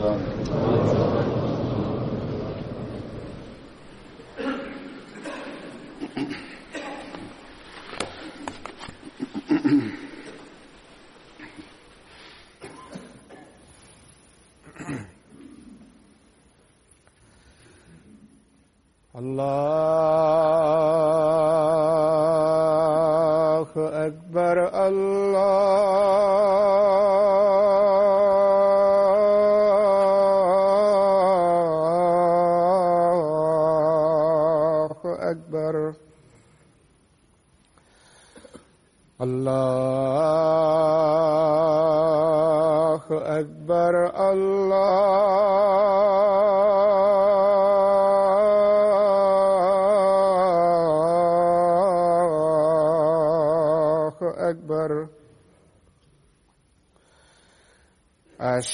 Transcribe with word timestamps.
Amin. 0.00 0.38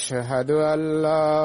أشهد 0.05 0.51
أن 0.51 1.01
لا 1.01 1.44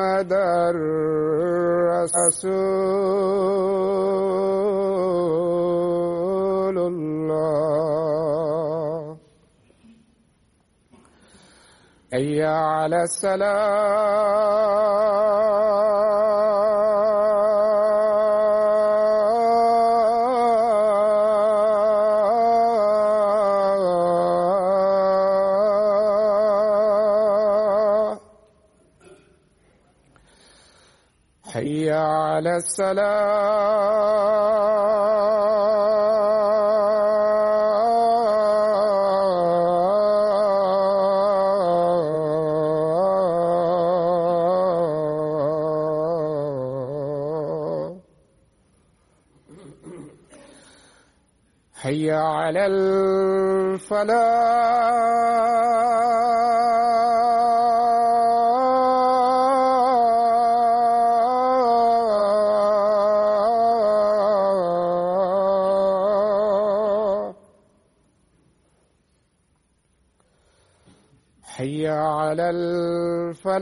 محمدا 0.00 0.70
رسول 6.70 6.78
الله. 6.78 7.60
حي 12.12 12.42
على 12.42 13.02
السلام 13.02 13.50
على 32.40 32.56
السلام. 32.56 34.30
حي 51.74 52.10
على 52.10 52.66
الفلاح. 52.66 54.29
حي 71.60 71.88
على 71.88 72.50
الفلاح. 72.50 73.60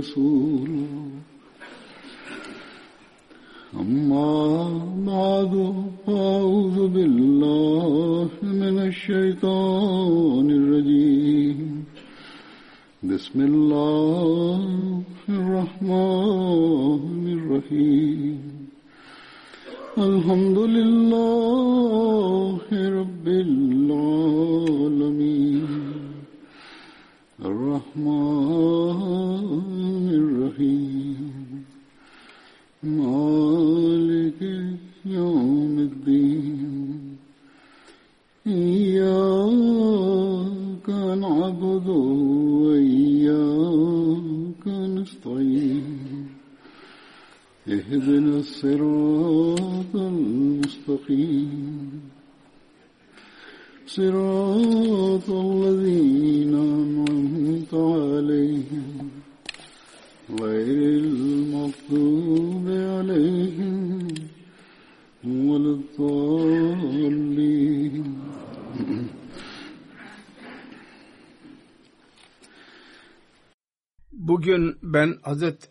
ورسوله 0.00 1.10
أما 3.74 4.39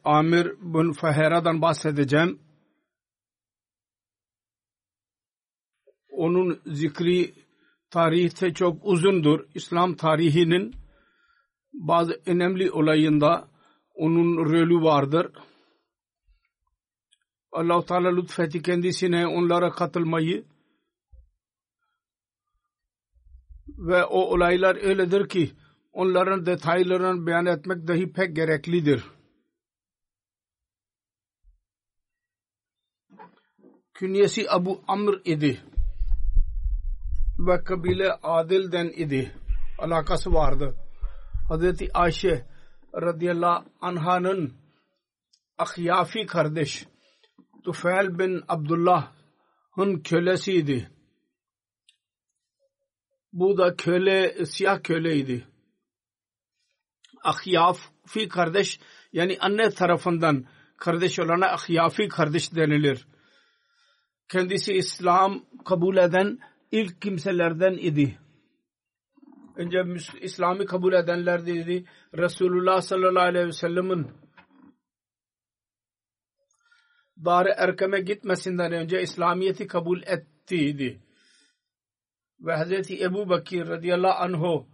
Amir 0.04 0.46
bin 0.60 0.92
Fahera'dan 0.92 1.62
bahsedeceğim. 1.62 2.38
Onun 6.10 6.60
zikri 6.66 7.34
tarihte 7.90 8.54
çok 8.54 8.84
uzundur. 8.84 9.46
İslam 9.54 9.94
tarihinin 9.94 10.74
bazı 11.72 12.20
önemli 12.26 12.70
olayında 12.70 13.48
onun 13.94 14.36
rolü 14.36 14.84
vardır. 14.84 15.32
Allah-u 17.52 17.84
Teala 17.86 18.14
lütfetti 18.14 18.62
kendisine 18.62 19.26
onlara 19.26 19.70
katılmayı 19.70 20.44
ve 23.78 24.04
o 24.04 24.18
olaylar 24.18 24.76
öyledir 24.76 25.28
ki 25.28 25.52
onların 25.92 26.46
detaylarını 26.46 27.26
beyan 27.26 27.46
etmek 27.46 27.88
dahi 27.88 28.12
pek 28.12 28.36
gereklidir. 28.36 29.04
Künyesi 34.00 34.50
Abu 34.50 34.84
Amr 34.88 35.20
idi 35.24 35.60
ve 37.38 37.64
kabile 37.64 38.12
Adil'den 38.12 38.88
idi. 38.96 39.34
Alakası 39.78 40.32
vardı. 40.32 40.74
Hazreti 41.48 41.92
Ayşe 41.94 42.46
radıyallahu 42.94 43.64
anh'ın 43.80 44.54
ahyafi 45.58 46.26
kardeş 46.26 46.86
Tufel 47.64 48.18
bin 48.18 48.42
Abdullah'ın 48.48 50.00
kölesiydi. 50.00 50.90
Bu 53.32 53.58
da 53.58 53.76
köle, 53.76 54.46
siyah 54.46 54.82
köleydi. 54.82 55.46
Ahyafi 57.22 58.28
kardeş 58.28 58.80
yani 59.12 59.38
anne 59.40 59.70
tarafından 59.70 60.44
kardeş 60.76 61.18
olana 61.18 61.46
ahyafi 61.46 62.08
kardeş 62.08 62.54
denilir. 62.54 63.06
Kendisi 64.30 64.72
İslam 64.72 65.44
kabul 65.64 65.96
eden 65.96 66.38
ilk 66.72 67.02
kimselerden 67.02 67.72
idi. 67.72 68.18
Önce 69.56 69.84
İslam'ı 70.20 70.66
kabul 70.66 70.92
edenler 70.92 71.46
dedi. 71.46 71.84
Resulullah 72.18 72.80
sallallahu 72.80 73.24
aleyhi 73.24 73.46
ve 73.46 73.52
sellem'in 73.52 74.06
dar 77.24 77.46
erkeme 77.56 78.00
gitmesinden 78.00 78.72
önce 78.72 79.02
İslamiyet'i 79.02 79.66
kabul 79.66 80.02
ettiydi. 80.02 81.00
Ve 82.40 82.56
Hz. 82.56 82.90
Ebu 82.90 83.28
Bakir 83.28 83.68
radıyallahu 83.68 84.22
anh'u 84.22 84.66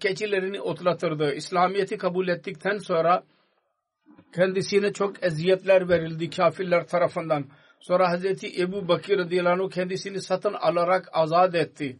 keçilerini 0.00 0.60
otlatırdı. 0.60 1.34
İslamiyet'i 1.34 1.98
kabul 1.98 2.28
ettikten 2.28 2.78
sonra 2.78 3.24
kendisine 4.34 4.92
çok 4.92 5.24
eziyetler 5.24 5.88
verildi 5.88 6.30
kafirler 6.30 6.86
tarafından. 6.86 7.44
Sonra 7.80 8.10
Hazreti 8.10 8.62
Ebu 8.62 8.88
Bakir 8.88 9.18
radıyallahu 9.18 9.64
anh 9.64 9.70
kendisini 9.70 10.22
satın 10.22 10.52
alarak 10.52 11.08
azat 11.12 11.54
etti. 11.54 11.98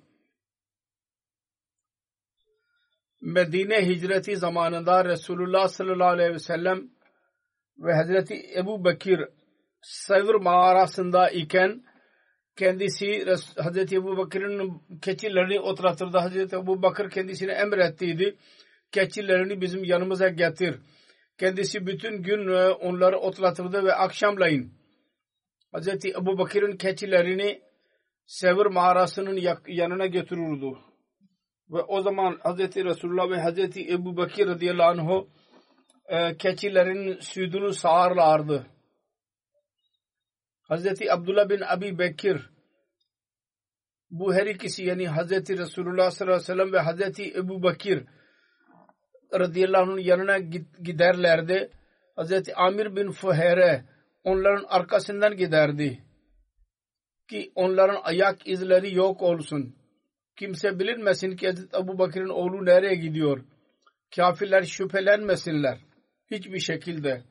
Medine 3.21 3.87
hicreti 3.87 4.37
zamanında 4.37 5.05
Resulullah 5.05 5.69
sallallahu 5.69 6.09
aleyhi 6.09 6.33
ve 6.33 6.39
sellem 6.39 6.91
ve 7.79 7.95
Hazreti 7.95 8.59
Ebu 8.59 8.85
Bakir 8.85 9.21
Sevr 9.83 10.35
mağarasında 10.35 11.31
iken 11.31 11.83
kendisi 12.57 13.25
Hazreti 13.57 13.97
Ebu 13.97 14.17
Bakır'ın 14.17 14.83
keçilerini 15.03 15.61
oturtırdı. 15.61 16.19
Hazreti 16.19 16.57
Ebu 16.57 16.83
Bakır 16.83 17.11
kendisine 17.11 17.53
emrettiydi. 17.53 18.37
Keçilerini 18.93 19.61
bizim 19.61 19.85
yanımıza 19.85 20.29
getir. 20.29 20.77
Kendisi 21.39 21.87
bütün 21.87 22.23
gün 22.23 22.49
onları 22.73 23.19
otlatırdı 23.19 23.85
ve 23.85 23.95
akşamlayın 23.95 24.73
Hazreti 25.73 26.11
Ebu 26.11 26.39
Bakır'ın 26.39 26.77
keçilerini 26.77 27.63
Sevr 28.27 28.67
mağarasının 28.67 29.41
yanına 29.67 30.07
götürürdü. 30.07 30.79
Ve 31.71 31.83
o 31.83 32.01
zaman 32.01 32.39
Hazreti 32.43 32.85
Resulullah 32.85 33.31
ve 33.31 33.41
Hazreti 33.41 33.93
Ebu 33.93 34.17
Bakır 34.17 34.47
radıyallahu 34.47 35.29
anh 36.09 36.31
e, 36.31 36.37
keçilerin 36.37 37.21
sütünü 37.21 37.73
sağarlardı. 37.73 38.67
Hazreti 40.63 41.13
Abdullah 41.13 41.49
bin 41.49 41.61
Abi 41.61 41.99
Bekir 41.99 42.51
bu 44.11 44.35
her 44.35 44.47
ikisi 44.47 44.85
yani 44.85 45.09
Hazreti 45.09 45.59
Resulullah 45.59 46.11
sallallahu 46.11 46.37
aleyhi 46.37 46.53
ve 46.53 46.55
sellem 46.55 46.73
ve 46.73 46.79
Hazreti 46.81 47.35
Ebu 47.35 47.63
Bakir 47.63 48.05
radıyallahu 49.35 49.83
anh'ın 49.83 49.99
yanına 49.99 50.39
giderlerdi. 50.83 51.71
Hazreti 52.17 52.55
Amir 52.55 52.97
bin 52.97 53.11
Fuhere 53.11 53.85
onların 54.25 54.65
arkasından 54.69 55.37
giderdi. 55.37 56.03
Ki 57.29 57.53
onların 57.55 58.01
ayak 58.05 58.49
izleri 58.49 58.95
yok 58.95 59.23
olsun. 59.23 59.77
Kimse 60.37 60.79
bilinmesin 60.79 61.37
ki 61.37 61.47
Hazreti 61.47 61.77
Ebu 61.77 61.99
Bakır'ın 61.99 62.29
oğlu 62.29 62.65
nereye 62.65 62.95
gidiyor. 62.95 63.45
Kafirler 64.17 64.63
şüphelenmesinler. 64.63 65.79
Hiçbir 66.31 66.61
şekilde. 66.61 67.23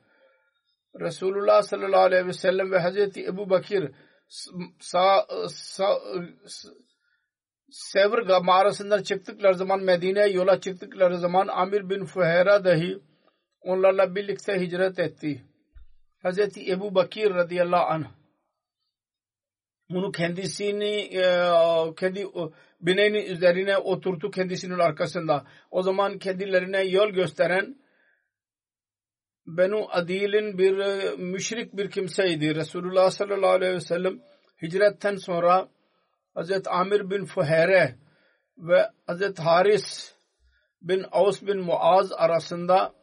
Resulullah 1.00 1.62
sallallahu 1.62 2.00
aleyhi 2.00 2.26
ve 2.26 2.32
sellem 2.32 2.72
ve 2.72 2.78
Hazreti 2.78 3.26
Ebu 3.26 3.50
Bakır 3.50 3.92
sağ, 4.78 5.26
sağ, 5.48 5.98
Sevr 7.70 8.40
mağarasından 8.42 9.02
çıktıkları 9.02 9.54
zaman 9.54 9.82
Medine'ye 9.82 10.28
yola 10.28 10.60
çıktıkları 10.60 11.18
zaman 11.18 11.46
Amir 11.48 11.90
bin 11.90 12.04
Fuhera 12.04 12.64
dahi 12.64 12.98
onlarla 13.60 14.14
birlikte 14.14 14.60
hicret 14.60 14.98
etti. 14.98 15.42
Hazreti 16.22 16.72
Ebu 16.72 16.94
Bakir 16.94 17.30
radıyallahu 17.30 17.86
anh 17.86 18.04
bunu 19.90 20.12
kendisini 20.12 20.94
e, 20.94 21.22
kendi 21.96 22.26
bineğinin 22.80 23.26
üzerine 23.26 23.76
oturttu 23.76 24.30
kendisinin 24.30 24.78
arkasında. 24.78 25.44
O 25.70 25.82
zaman 25.82 26.18
kendilerine 26.18 26.82
yol 26.82 27.08
gösteren 27.08 27.76
Benu 29.46 29.86
Adil'in 29.90 30.58
bir 30.58 30.78
e, 30.78 31.16
müşrik 31.16 31.76
bir 31.76 31.90
kimseydi. 31.90 32.54
Resulullah 32.54 33.10
sallallahu 33.10 33.50
aleyhi 33.50 33.74
ve 33.74 33.80
sellem 33.80 34.20
hicretten 34.62 35.16
sonra 35.16 35.68
Hazreti 36.36 36.70
Amir 36.70 37.10
bin 37.10 37.24
Fuhere 37.24 37.94
ve 38.58 38.90
Hazreti 39.06 39.42
Haris 39.42 40.14
bin 40.82 41.04
Aus 41.10 41.42
bin 41.42 41.58
Muaz 41.58 42.12
arasında 42.12 42.94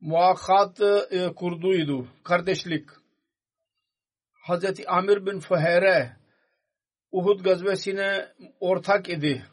muakkat 0.00 0.80
e, 0.80 1.34
kurduydu. 1.36 2.08
Kardeşlik. 2.24 2.88
Hazreti 4.32 4.88
Amir 4.88 5.26
bin 5.26 5.40
Fuhere 5.40 6.16
Uhud 7.12 7.44
gazvesine 7.44 8.28
ortak 8.60 9.08
idi. 9.08 9.44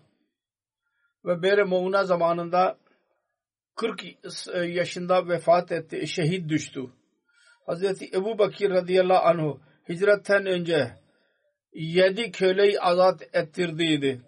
Ve 1.26 1.42
Bere 1.42 1.64
Moğuna 1.64 2.04
zamanında 2.04 2.78
40 3.76 4.04
yaşında 4.54 5.28
vefat 5.28 5.72
etti. 5.72 6.08
Şehit 6.08 6.50
düştü. 6.50 6.82
Hazreti 7.66 8.10
Ebu 8.14 8.38
Bakir 8.38 8.70
radıyallahu 8.70 9.28
anh 9.28 9.58
hicretten 9.90 10.46
önce 10.46 11.01
yedi 11.74 12.32
köleyi 12.32 12.80
azat 12.80 13.36
ettirdiydi. 13.36 14.22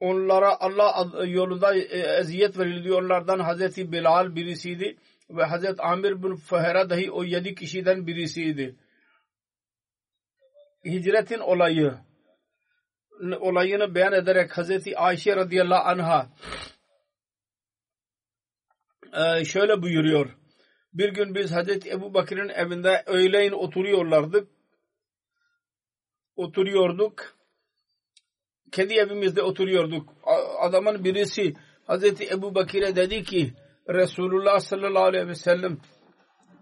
Onlara 0.00 0.60
Allah 0.60 1.26
yolunda 1.26 1.76
e, 1.76 2.18
eziyet 2.20 2.58
verildi. 2.58 2.92
Onlardan 2.92 3.38
Hazreti 3.38 3.92
Bilal 3.92 4.34
birisiydi 4.36 4.96
ve 5.30 5.44
Hazreti 5.44 5.82
Amir 5.82 6.22
bin 6.22 6.36
Fahera 6.36 6.90
dahi 6.90 7.10
o 7.10 7.24
yedi 7.24 7.54
kişiden 7.54 8.06
birisiydi. 8.06 8.76
Hicretin 10.84 11.38
olayı 11.38 11.94
olayını 13.40 13.94
beyan 13.94 14.12
ederek 14.12 14.58
Hazreti 14.58 14.98
Ayşe 14.98 15.36
radıyallahu 15.36 15.88
anha 15.88 16.30
e, 19.12 19.44
şöyle 19.44 19.82
buyuruyor. 19.82 20.36
Bir 20.92 21.08
gün 21.08 21.34
biz 21.34 21.52
Hazreti 21.52 21.90
Ebu 21.90 22.14
Bakır'ın 22.14 22.48
evinde 22.48 23.02
öğleyin 23.06 23.52
oturuyorlardık. 23.52 24.55
Oturuyorduk. 26.36 27.36
Kendi 28.72 28.94
evimizde 28.94 29.42
oturuyorduk. 29.42 30.14
Adamın 30.60 31.04
birisi 31.04 31.54
Hazreti 31.86 32.28
Ebu 32.30 32.54
Bakir'e 32.54 32.96
dedi 32.96 33.22
ki 33.22 33.52
Resulullah 33.88 34.60
sallallahu 34.60 35.04
aleyhi 35.04 35.28
ve 35.28 35.34
sellem 35.34 35.78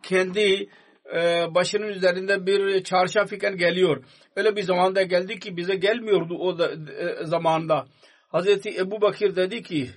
kendi 0.03 0.69
e, 1.15 1.47
başının 1.55 1.89
üzerinde 1.89 2.47
bir 2.47 2.85
çarşaf 2.85 3.33
iken 3.33 3.57
geliyor. 3.57 4.05
Öyle 4.37 4.57
bir 4.57 4.63
zamanda 4.63 5.03
geldi 5.03 5.39
ki 5.39 5.57
bize 5.57 5.75
gelmiyordu 5.75 6.35
o 6.35 6.59
da, 6.59 6.73
e, 6.73 7.25
zamanda. 7.25 7.87
Hazreti 8.29 8.79
Ebu 8.79 9.01
Bakir 9.01 9.37
dedi 9.37 9.63
ki 9.63 9.91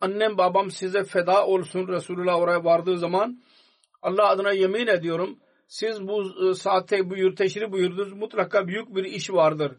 annem 0.00 0.38
babam 0.38 0.70
size 0.70 1.04
feda 1.04 1.46
olsun 1.46 1.88
Resulullah 1.88 2.38
oraya 2.38 2.64
vardığı 2.64 2.98
zaman 2.98 3.42
Allah 4.02 4.28
adına 4.28 4.52
yemin 4.52 4.86
ediyorum 4.86 5.38
siz 5.68 6.08
bu 6.08 6.50
e, 6.50 6.54
saatte 6.54 7.10
buyur 7.10 7.36
teşrif 7.36 7.72
buyurdunuz 7.72 8.12
mutlaka 8.12 8.66
büyük 8.66 8.96
bir 8.96 9.04
iş 9.04 9.30
vardır. 9.30 9.72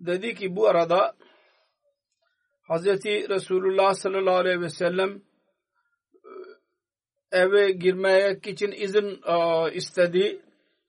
Dedi 0.00 0.34
ki 0.34 0.56
bu 0.56 0.68
arada 0.68 1.16
Hazreti 2.62 3.28
Resulullah 3.28 3.94
sallallahu 3.94 4.36
aleyhi 4.36 4.60
ve 4.60 4.68
sellem 4.70 5.22
eve 7.32 7.70
girmek 7.70 8.46
için 8.46 8.72
izin 8.72 9.20
e, 9.26 9.72
istedi 9.74 10.42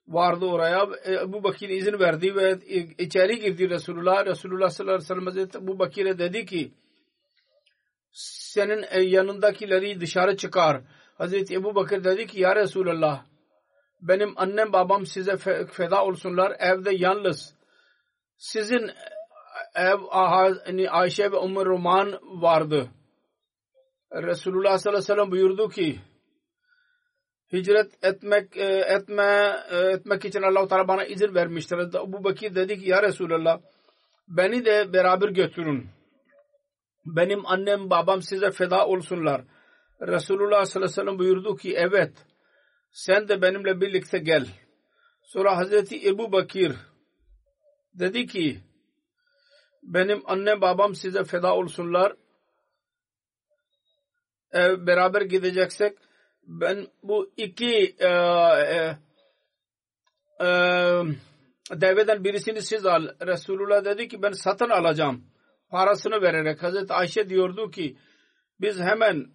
vardı 0.08 0.46
oraya. 0.46 0.90
Bu 1.28 1.44
Bakir 1.44 1.70
izin 1.70 2.00
verdi 2.00 2.36
ve 2.36 2.60
içeri 2.98 3.40
girdi 3.40 3.70
Resulullah. 3.70 4.26
Resulullah 4.26 4.70
sallallahu 4.70 4.96
aleyhi 4.96 5.04
ve 5.04 5.08
sellem 5.08 5.26
Hazreti 5.26 5.58
Ebu 5.58 5.80
Bakir'e 5.80 6.20
dedi 6.20 6.46
ki 6.46 6.72
senin 8.12 9.02
yanındakileri 9.02 10.02
dışarı 10.02 10.38
çıkar. 10.38 10.82
Hazreti 11.18 11.54
Ebu 11.54 11.76
Bakır 11.76 12.04
dedi 12.04 12.28
ki 12.28 12.42
ya 12.42 12.56
Resulullah 12.56 13.31
benim 14.02 14.34
annem 14.36 14.74
babam 14.74 15.06
size 15.06 15.38
feda 15.68 16.06
olsunlar 16.06 16.56
evde 16.60 16.92
yalnız 16.96 17.56
sizin 18.38 18.92
ev 19.76 20.00
Ayşe 20.90 21.32
ve 21.32 21.38
Umar 21.38 21.66
Roman 21.66 22.20
vardı. 22.24 22.90
Resulullah 24.14 24.78
sallallahu 24.78 24.98
aleyhi 24.98 25.12
ve 25.12 25.16
sellem 25.16 25.32
buyurdu 25.32 25.70
ki 25.70 26.00
hicret 27.54 28.04
etmek 28.04 28.58
e, 28.58 28.66
etme 28.66 29.60
e, 29.72 29.78
etmek 29.78 30.26
için 30.26 30.42
Allah 30.42 30.68
Teala 30.68 30.88
bana 30.88 31.06
izin 31.06 31.36
vermiştir. 31.36 31.78
Ebu 31.78 32.24
Bakir 32.24 32.56
dedi 32.56 32.80
ki 32.80 32.90
ya 32.90 33.04
Resulallah 33.04 33.60
beni 34.28 34.66
de 34.66 34.94
beraber 34.94 35.30
götürün. 35.30 35.90
Benim 37.06 37.46
annem 37.46 37.90
babam 37.90 38.22
size 38.22 38.52
feda 38.52 38.88
olsunlar. 38.88 39.42
Resulullah 40.02 40.66
sallallahu 40.66 40.92
aleyhi 40.92 41.00
ve 41.00 41.04
sellem 41.04 41.20
buyurdu 41.20 41.56
ki 41.56 41.74
evet 41.78 42.14
sen 42.92 43.28
de 43.28 43.42
benimle 43.42 43.82
birlikte 43.82 44.20
gel. 44.20 44.48
Sonra 45.22 45.58
Hazreti 45.58 46.08
Ebu 46.08 46.32
Bakir 46.32 46.76
dedi 47.94 48.28
ki 48.28 48.62
benim 49.84 50.22
annem 50.26 50.62
babam 50.62 50.96
size 50.96 51.24
feda 51.24 51.56
olsunlar. 51.56 52.16
E, 54.54 54.88
beraber 54.88 55.22
gideceksek 55.22 55.98
ben 56.44 56.88
bu 57.04 57.32
iki 57.38 57.96
e, 58.00 58.08
e, 58.08 58.98
e, 60.42 60.48
deveden 61.72 62.24
birisini 62.24 62.62
siz 62.62 62.86
al. 62.86 63.08
Resulullah 63.28 63.86
dedi 63.86 64.08
ki 64.08 64.22
ben 64.22 64.32
satın 64.32 64.70
alacağım. 64.70 65.26
Parasını 65.70 66.22
vererek. 66.22 66.64
Hazreti 66.64 66.94
Ayşe 66.94 67.30
diyordu 67.30 67.72
ki 67.72 67.98
biz 68.62 68.80
hemen 68.80 69.32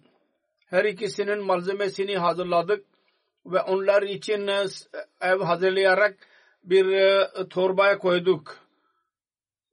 her 0.65 0.85
ikisinin 0.85 1.45
malzemesini 1.45 2.17
hazırladık 2.17 2.85
ve 3.47 3.61
onlar 3.61 4.01
için 4.01 4.47
ev 5.21 5.39
hazırlayarak 5.39 6.17
bir 6.63 6.85
e, 6.85 7.29
torbaya 7.49 7.97
koyduk. 7.97 8.57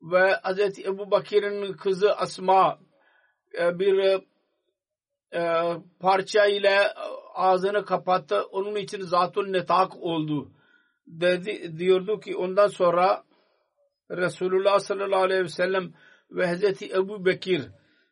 Ve 0.03 0.35
Hazreti 0.43 0.85
Ebu 0.85 1.11
Bakir'in 1.11 1.73
kızı 1.73 2.17
Asma 2.17 2.79
e, 3.59 3.79
bir 3.79 4.21
e, 5.35 5.73
parça 6.01 6.47
ile 6.47 6.93
ağzını 7.35 7.85
kapattı. 7.85 8.43
Onun 8.43 8.77
için 8.77 9.01
zatun 9.01 9.53
netak 9.53 9.97
oldu. 9.97 10.51
Dedi, 11.07 11.79
diyordu 11.79 12.21
ki 12.21 12.37
ondan 12.37 12.69
sonra 12.69 13.25
Resulullah 14.11 14.79
sallallahu 14.79 15.23
aleyhi 15.23 15.43
ve 15.43 15.49
sellem 15.49 15.93
ve 16.31 16.47
Hazreti 16.47 16.95
Ebu 16.95 17.25
Bekir 17.25 17.63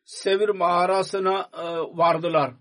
Sevir 0.05 0.49
mağarasına 0.49 1.49
e, 1.53 1.63
vardılar. 1.97 2.53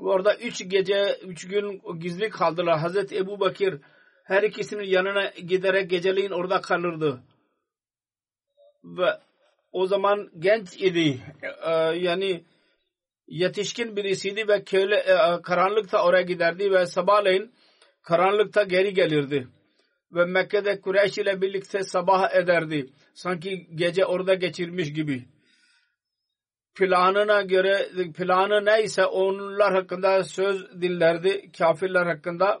Orada 0.00 0.36
üç 0.36 0.70
gece, 0.70 1.18
üç 1.26 1.48
gün 1.48 1.82
gizli 2.00 2.30
kaldılar. 2.30 2.78
Hazreti 2.78 3.16
Ebu 3.16 3.40
Bekir 3.40 3.80
her 4.24 4.42
ikisinin 4.42 4.84
yanına 4.84 5.26
giderek 5.28 5.90
geceleyin 5.90 6.30
orada 6.30 6.60
kalırdı. 6.60 7.20
Ve 8.84 9.18
o 9.72 9.86
zaman 9.86 10.30
genç 10.38 10.76
idi. 10.80 11.20
E, 11.66 11.70
yani 11.98 12.44
yetişkin 13.28 13.96
birisiydi 13.96 14.48
ve 14.48 14.64
köle 14.64 14.96
e, 14.96 15.42
karanlıkta 15.42 16.04
oraya 16.04 16.22
giderdi 16.22 16.70
ve 16.70 16.86
sabahleyin 16.86 17.52
karanlıkta 18.02 18.62
geri 18.62 18.94
gelirdi. 18.94 19.48
Ve 20.12 20.24
Mekke'de 20.24 20.80
Kureyş 20.80 21.18
ile 21.18 21.40
birlikte 21.40 21.82
sabah 21.82 22.34
ederdi. 22.34 22.90
Sanki 23.14 23.66
gece 23.74 24.06
orada 24.06 24.34
geçirmiş 24.34 24.92
gibi. 24.92 25.24
Planına 26.74 27.42
göre 27.42 27.88
planı 28.16 28.64
neyse 28.64 29.06
onlar 29.06 29.74
hakkında 29.74 30.24
söz 30.24 30.82
dinlerdi. 30.82 31.52
Kafirler 31.58 32.06
hakkında 32.06 32.60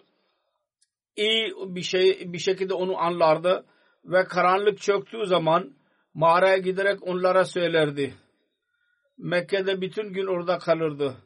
iyi 1.16 1.52
bir 1.66 1.82
şey 1.82 2.32
bir 2.32 2.38
şekilde 2.38 2.74
onu 2.74 2.98
anlardı 2.98 3.64
ve 4.04 4.24
karanlık 4.24 4.78
çöktüğü 4.78 5.26
zaman 5.26 5.74
mağaraya 6.14 6.56
giderek 6.56 7.06
onlara 7.06 7.44
söylerdi 7.44 8.14
Mekke'de 9.18 9.80
bütün 9.80 10.12
gün 10.12 10.26
orada 10.26 10.58
kalırdı. 10.58 11.16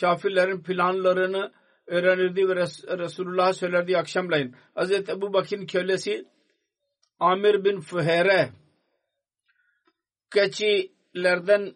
Kafirlerin 0.00 0.62
planlarını 0.62 1.52
öğrenirdi 1.86 2.48
ve 2.48 2.54
Resulullah 2.98 3.52
söylerdi 3.52 3.98
akşamleyin. 3.98 4.56
Hz. 4.76 4.90
Ebu 4.90 5.32
Bakir'in 5.32 5.66
kölesi 5.66 6.24
Amir 7.20 7.64
bin 7.64 7.80
Fuhere 7.80 8.50
keçilerden 10.34 11.74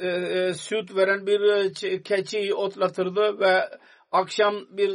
e, 0.00 0.08
e, 0.08 0.54
süt 0.54 0.96
veren 0.96 1.26
bir 1.26 1.40
e, 1.40 2.02
keçiyi 2.02 2.54
otlatırdı 2.54 3.40
ve 3.40 3.68
akşam 4.10 4.54
bir 4.70 4.90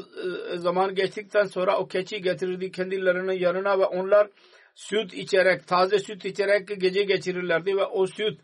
zaman 0.55 0.95
geçtikten 0.95 1.43
sonra 1.43 1.77
o 1.77 1.87
keçi 1.87 2.21
getirirdi 2.21 2.71
kendilerinin 2.71 3.39
yanına 3.39 3.79
ve 3.79 3.85
onlar 3.85 4.29
süt 4.75 5.13
içerek, 5.13 5.67
taze 5.67 5.99
süt 5.99 6.25
içerek 6.25 6.67
gece 6.81 7.03
geçirirlerdi 7.03 7.77
ve 7.77 7.85
o 7.85 8.07
süt 8.07 8.39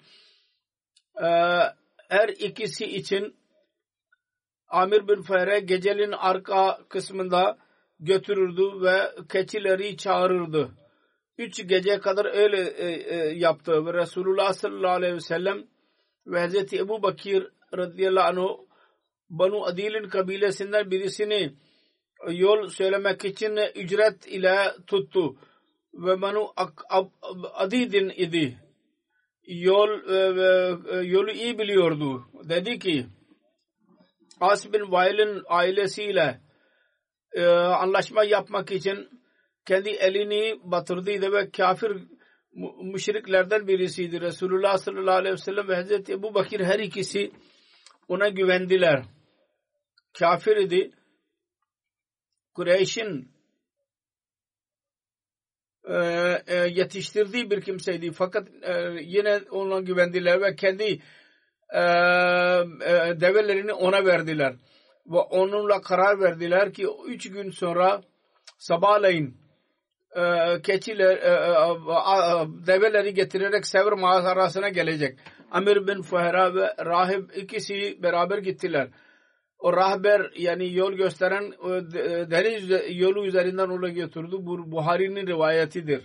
her 2.09 2.29
ikisi 2.29 2.85
için 2.85 3.35
Amir 4.67 5.07
bin 5.07 5.21
Fehre 5.21 5.59
gecenin 5.59 6.11
arka 6.11 6.79
kısmında 6.89 7.57
götürürdü 7.99 8.81
ve 8.81 9.11
keçileri 9.29 9.97
çağırırdı. 9.97 10.71
Üç 11.37 11.67
gece 11.67 11.99
kadar 11.99 12.25
öyle 12.25 12.61
e, 12.61 12.87
e, 12.87 13.15
yaptı 13.37 13.85
ve 13.85 13.93
Resulullah 13.93 14.53
sallallahu 14.53 14.91
aleyhi 14.91 15.13
ve 15.13 15.19
sellem 15.19 15.63
ve 16.25 16.47
Hz. 16.47 16.73
Ebu 16.73 17.03
Bakir 17.03 17.47
radıyallahu 17.77 18.41
anh 18.41 18.57
Banu 19.29 19.65
Adil'in 19.65 20.09
kabilesinden 20.09 20.91
birisini 20.91 21.53
yol 22.29 22.67
söylemek 22.69 23.25
için 23.25 23.59
ücret 23.75 24.27
ile 24.27 24.73
tuttu 24.87 25.35
ve 25.93 26.21
Banu 26.21 26.53
Adid'in 27.53 28.09
idi 28.09 28.57
yol 29.47 29.89
e, 30.09 30.17
e, 30.97 31.03
yolu 31.03 31.31
iyi 31.31 31.59
biliyordu. 31.59 32.25
Dedi 32.49 32.79
ki 32.79 33.05
As 34.39 34.73
bin 34.73 34.91
Vail'in 34.91 35.41
ailesiyle 35.47 36.41
e, 37.33 37.45
anlaşma 37.55 38.23
yapmak 38.23 38.71
için 38.71 39.09
kendi 39.65 39.89
elini 39.89 40.59
batırdıydı 40.63 41.31
ve 41.31 41.51
kafir 41.51 41.97
müşriklerden 42.83 43.67
birisiydi. 43.67 44.21
Resulullah 44.21 44.77
sallallahu 44.77 45.15
aleyhi 45.15 45.33
ve 45.33 45.37
sellem 45.37 45.67
ve 45.67 45.75
Hazreti 45.75 46.13
Ebu 46.13 46.33
Bakir 46.33 46.59
her 46.59 46.79
ikisi 46.79 47.31
ona 48.07 48.29
güvendiler. 48.29 49.03
Kafir 50.19 50.57
idi 50.57 50.91
Kureyş'in 52.53 53.31
e, 55.87 55.95
e, 56.47 56.55
yetiştirdiği 56.55 57.51
bir 57.51 57.61
kimseydi. 57.61 58.11
Fakat 58.11 58.47
e, 58.61 58.95
yine 59.01 59.41
ona 59.51 59.79
güvendiler 59.79 60.41
ve 60.41 60.55
kendi 60.55 60.83
e, 60.83 61.79
e, 61.79 63.21
develerini 63.21 63.73
ona 63.73 64.05
verdiler. 64.05 64.55
Ve 65.05 65.17
onunla 65.17 65.81
karar 65.81 66.19
verdiler 66.19 66.73
ki 66.73 66.87
üç 67.07 67.31
gün 67.31 67.49
sonra 67.49 68.01
sabahleyin 68.57 69.42
keçiler 70.63 71.17
e, 71.17 71.29
e, 71.29 72.67
develeri 72.67 73.13
getirerek 73.13 73.67
Sevr 73.67 73.91
mağarasına 73.91 74.69
gelecek. 74.69 75.19
Amir 75.51 75.87
bin 75.87 76.01
Fuhera 76.01 76.55
ve 76.55 76.75
rahip 76.85 77.37
ikisi 77.37 78.03
beraber 78.03 78.37
gittiler. 78.37 78.89
O 79.59 79.73
rahber 79.73 80.31
yani 80.37 80.73
yol 80.73 80.93
gösteren 80.93 81.51
deniz 82.31 82.69
yolu 82.99 83.25
üzerinden 83.25 83.69
onu 83.69 83.93
götürdü. 83.93 84.35
Bu 84.39 84.71
Buhari'nin 84.71 85.27
rivayetidir. 85.27 86.03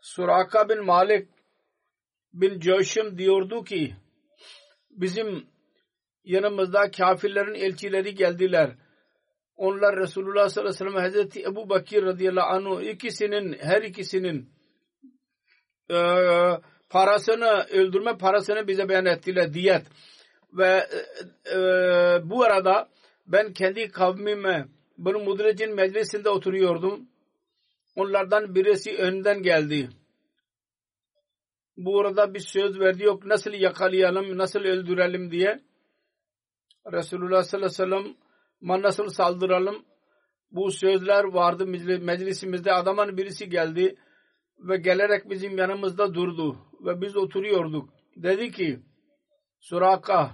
Suraka 0.00 0.68
bin 0.68 0.84
Malik 0.84 1.28
bin 2.32 2.60
Coşum 2.60 3.18
diyordu 3.18 3.64
ki 3.64 3.94
bizim 4.90 5.46
yanımızda 6.24 6.90
kafirlerin 6.90 7.54
elçileri 7.54 8.14
geldiler 8.14 8.70
onlar 9.60 9.96
Resulullah 9.96 10.48
sallallahu 10.48 10.74
aleyhi 10.74 10.84
ve 10.84 10.90
sellem 10.90 11.02
Hazreti 11.02 11.42
Ebu 11.42 11.68
Bakir 11.68 12.02
radıyallahu 12.02 12.46
anh 12.46 12.82
ikisinin 12.82 13.52
her 13.60 13.82
ikisinin 13.82 14.50
e, 15.90 15.96
parasını 16.90 17.66
öldürme 17.70 18.18
parasını 18.18 18.68
bize 18.68 18.88
beyan 18.88 19.06
ettiler 19.06 19.54
diyet. 19.54 19.82
Ve 20.52 20.86
e, 21.44 21.56
e, 21.56 21.60
bu 22.24 22.44
arada 22.44 22.88
ben 23.26 23.52
kendi 23.52 23.88
kavmime 23.88 24.68
bunu 24.98 25.18
Mudrec'in 25.18 25.74
meclisinde 25.74 26.30
oturuyordum. 26.30 27.08
Onlardan 27.96 28.54
birisi 28.54 28.96
önden 28.96 29.42
geldi. 29.42 29.88
Bu 31.76 32.00
arada 32.00 32.34
bir 32.34 32.40
söz 32.40 32.80
verdi 32.80 33.04
yok 33.04 33.26
nasıl 33.26 33.52
yakalayalım 33.52 34.38
nasıl 34.38 34.60
öldürelim? 34.60 35.30
diye. 35.30 35.60
Resulullah 36.92 37.42
sallallahu 37.42 37.82
aleyhi 37.82 37.94
ve 37.94 38.02
sellem 38.02 38.29
nasıl 38.62 39.08
saldıralım 39.08 39.84
bu 40.50 40.70
sözler 40.70 41.24
vardı 41.24 41.66
meclisimizde 42.00 42.72
adamın 42.72 43.16
birisi 43.16 43.48
geldi 43.48 43.96
ve 44.58 44.76
gelerek 44.76 45.30
bizim 45.30 45.58
yanımızda 45.58 46.14
durdu 46.14 46.56
ve 46.80 47.00
biz 47.00 47.16
oturuyorduk. 47.16 47.88
Dedi 48.16 48.50
ki 48.50 48.80
Suraka 49.60 50.30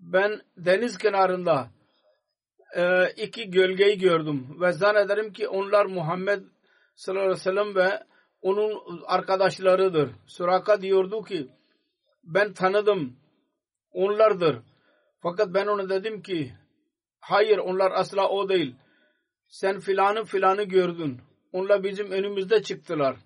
ben 0.00 0.40
deniz 0.56 0.98
kenarında 0.98 1.70
e, 2.76 3.10
iki 3.16 3.50
gölgeyi 3.50 3.98
gördüm 3.98 4.60
ve 4.60 4.72
zannederim 4.72 5.32
ki 5.32 5.48
onlar 5.48 5.86
Muhammed 5.86 6.42
sallallahu 6.94 7.24
aleyhi 7.24 7.38
ve 7.38 7.42
sellem 7.42 7.74
ve 7.74 8.02
onun 8.42 9.02
arkadaşlarıdır. 9.06 10.10
Suraka 10.26 10.80
diyordu 10.82 11.24
ki 11.24 11.48
ben 12.24 12.52
tanıdım 12.52 13.16
onlardır. 13.92 14.58
Fakat 15.22 15.54
ben 15.54 15.66
ona 15.66 15.88
dedim 15.88 16.22
ki 16.22 16.52
Hayır 17.20 17.58
onlar 17.58 17.90
asla 17.90 18.28
o 18.28 18.48
değil. 18.48 18.74
Sen 19.48 19.80
filanı 19.80 20.24
filanı 20.24 20.62
gördün. 20.62 21.20
Onlar 21.52 21.84
bizim 21.84 22.10
önümüzde 22.10 22.62
çıktılar. 22.62 23.16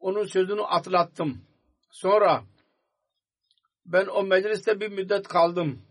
Onun 0.00 0.24
sözünü 0.24 0.62
atlattım. 0.62 1.44
Sonra 1.90 2.44
ben 3.86 4.06
o 4.06 4.22
mecliste 4.22 4.80
bir 4.80 4.88
müddet 4.88 5.28
kaldım. 5.28 5.82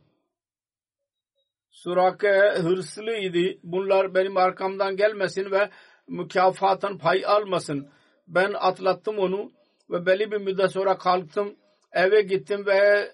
Surake 1.70 2.54
hırslıydı. 2.56 3.60
Bunlar 3.64 4.16
benim 4.16 4.38
arkamdan 4.38 4.96
gelmesin 4.96 5.52
ve 5.52 5.70
mükafatın 6.08 6.98
pay 6.98 7.26
almasın. 7.26 7.90
Ben 8.28 8.54
atlattım 8.54 9.20
onu 9.20 9.52
ve 9.90 10.06
belli 10.06 10.32
bir 10.32 10.38
müddet 10.38 10.72
sonra 10.72 10.98
kalktım. 10.98 11.56
Eve 11.92 12.22
gittim 12.22 12.66
ve 12.66 13.12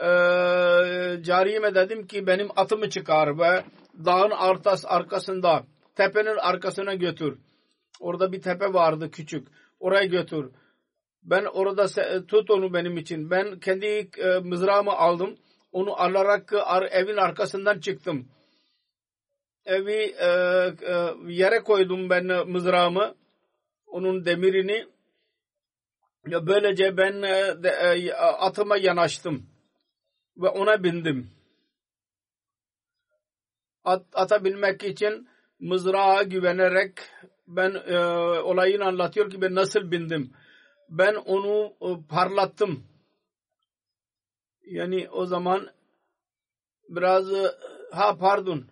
e, 0.00 0.08
cariyeme 1.22 1.74
dedim 1.74 2.06
ki 2.06 2.26
benim 2.26 2.48
atımı 2.56 2.90
çıkar 2.90 3.38
ve 3.38 3.64
dağın 4.04 4.30
artas 4.30 4.84
arkasında 4.86 5.64
tepenin 5.94 6.36
arkasına 6.36 6.94
götür. 6.94 7.38
Orada 8.00 8.32
bir 8.32 8.42
tepe 8.42 8.72
vardı 8.72 9.10
küçük. 9.10 9.48
Oraya 9.80 10.04
götür. 10.04 10.50
Ben 11.22 11.44
orada 11.44 11.86
tut 12.26 12.50
onu 12.50 12.74
benim 12.74 12.96
için. 12.96 13.30
Ben 13.30 13.58
kendi 13.58 13.86
e, 14.18 14.38
mızrağımı 14.42 14.92
aldım. 14.92 15.38
Onu 15.72 16.00
alarak 16.00 16.52
evin 16.90 17.16
arkasından 17.16 17.80
çıktım. 17.80 18.28
Evi 19.66 20.14
e, 20.18 20.26
e, 20.26 21.14
yere 21.28 21.62
koydum 21.62 22.10
ben 22.10 22.48
mızrağımı. 22.48 23.14
Onun 23.86 24.24
demirini. 24.24 24.86
Böylece 26.26 26.96
ben 26.96 27.22
e, 27.22 27.62
de, 27.62 27.68
e, 27.68 28.12
atıma 28.14 28.76
yanaştım 28.76 29.57
ve 30.38 30.48
ona 30.48 30.84
bindim. 30.84 31.30
At, 33.84 34.06
ata 34.12 34.44
binmek 34.44 34.84
için 34.84 35.28
mızrağa 35.60 36.22
güvenerek 36.22 36.92
ben 37.46 37.74
e, 37.74 37.98
olayını 38.42 38.84
anlatıyor 38.84 39.30
ki 39.30 39.40
ben 39.40 39.54
nasıl 39.54 39.90
bindim. 39.90 40.32
Ben 40.88 41.14
onu 41.14 41.72
e, 41.80 41.88
parlattım. 42.08 42.84
Yani 44.66 45.08
o 45.10 45.26
zaman 45.26 45.68
biraz 46.88 47.32
e, 47.32 47.46
ha 47.92 48.16
pardon 48.18 48.64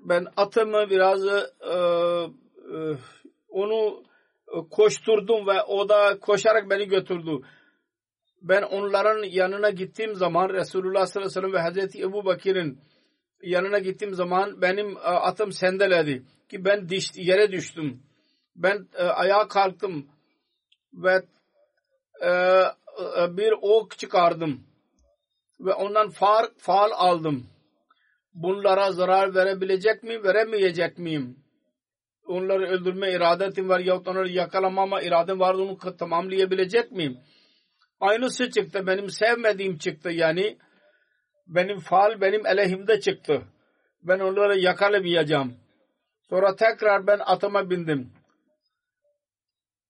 ben 0.00 0.26
atımı 0.36 0.90
biraz 0.90 1.26
e, 1.26 1.50
e, 1.70 1.78
onu 3.48 4.04
koşturdum 4.70 5.46
ve 5.46 5.62
o 5.62 5.88
da 5.88 6.20
koşarak 6.20 6.70
beni 6.70 6.88
götürdü 6.88 7.40
ben 8.42 8.62
onların 8.62 9.22
yanına 9.22 9.70
gittiğim 9.70 10.14
zaman 10.14 10.48
Resulullah 10.48 11.06
sallallahu 11.06 11.16
aleyhi 11.16 11.26
ve 11.26 11.40
sellem 11.40 11.52
ve 11.52 11.58
Hazreti 11.58 12.02
Ebu 12.02 12.24
Bakir'in 12.24 12.78
yanına 13.42 13.78
gittiğim 13.78 14.14
zaman 14.14 14.62
benim 14.62 14.96
e, 14.96 15.00
atım 15.00 15.52
sendeledi 15.52 16.22
ki 16.48 16.64
ben 16.64 16.88
diş, 16.88 17.10
yere 17.14 17.52
düştüm. 17.52 18.02
Ben 18.56 18.88
e, 18.94 19.02
ayağa 19.02 19.48
kalktım 19.48 20.06
ve 20.92 21.22
e, 22.20 22.30
e, 22.30 23.36
bir 23.36 23.54
ok 23.62 23.98
çıkardım 23.98 24.66
ve 25.60 25.74
ondan 25.74 26.10
far, 26.10 26.46
faal 26.58 26.90
aldım. 26.94 27.46
Bunlara 28.34 28.92
zarar 28.92 29.34
verebilecek 29.34 30.02
miyim, 30.02 30.24
veremeyecek 30.24 30.98
miyim? 30.98 31.36
Onları 32.26 32.66
öldürme 32.66 33.12
iradetim 33.12 33.68
var 33.68 33.80
yahut 33.80 34.08
onları 34.08 34.28
yakalamama 34.28 35.02
iradem 35.02 35.40
var 35.40 35.54
onu 35.54 35.78
tamamlayabilecek 35.98 36.92
miyim? 36.92 37.18
Aynısı 38.00 38.50
çıktı. 38.50 38.86
Benim 38.86 39.10
sevmediğim 39.10 39.78
çıktı 39.78 40.10
yani. 40.10 40.58
Benim 41.46 41.78
faal 41.78 42.20
benim 42.20 42.46
aleyhimde 42.46 43.00
çıktı. 43.00 43.42
Ben 44.02 44.18
onları 44.18 44.58
yakalamayacağım. 44.58 45.56
Sonra 46.30 46.56
tekrar 46.56 47.06
ben 47.06 47.18
atıma 47.18 47.70
bindim. 47.70 48.12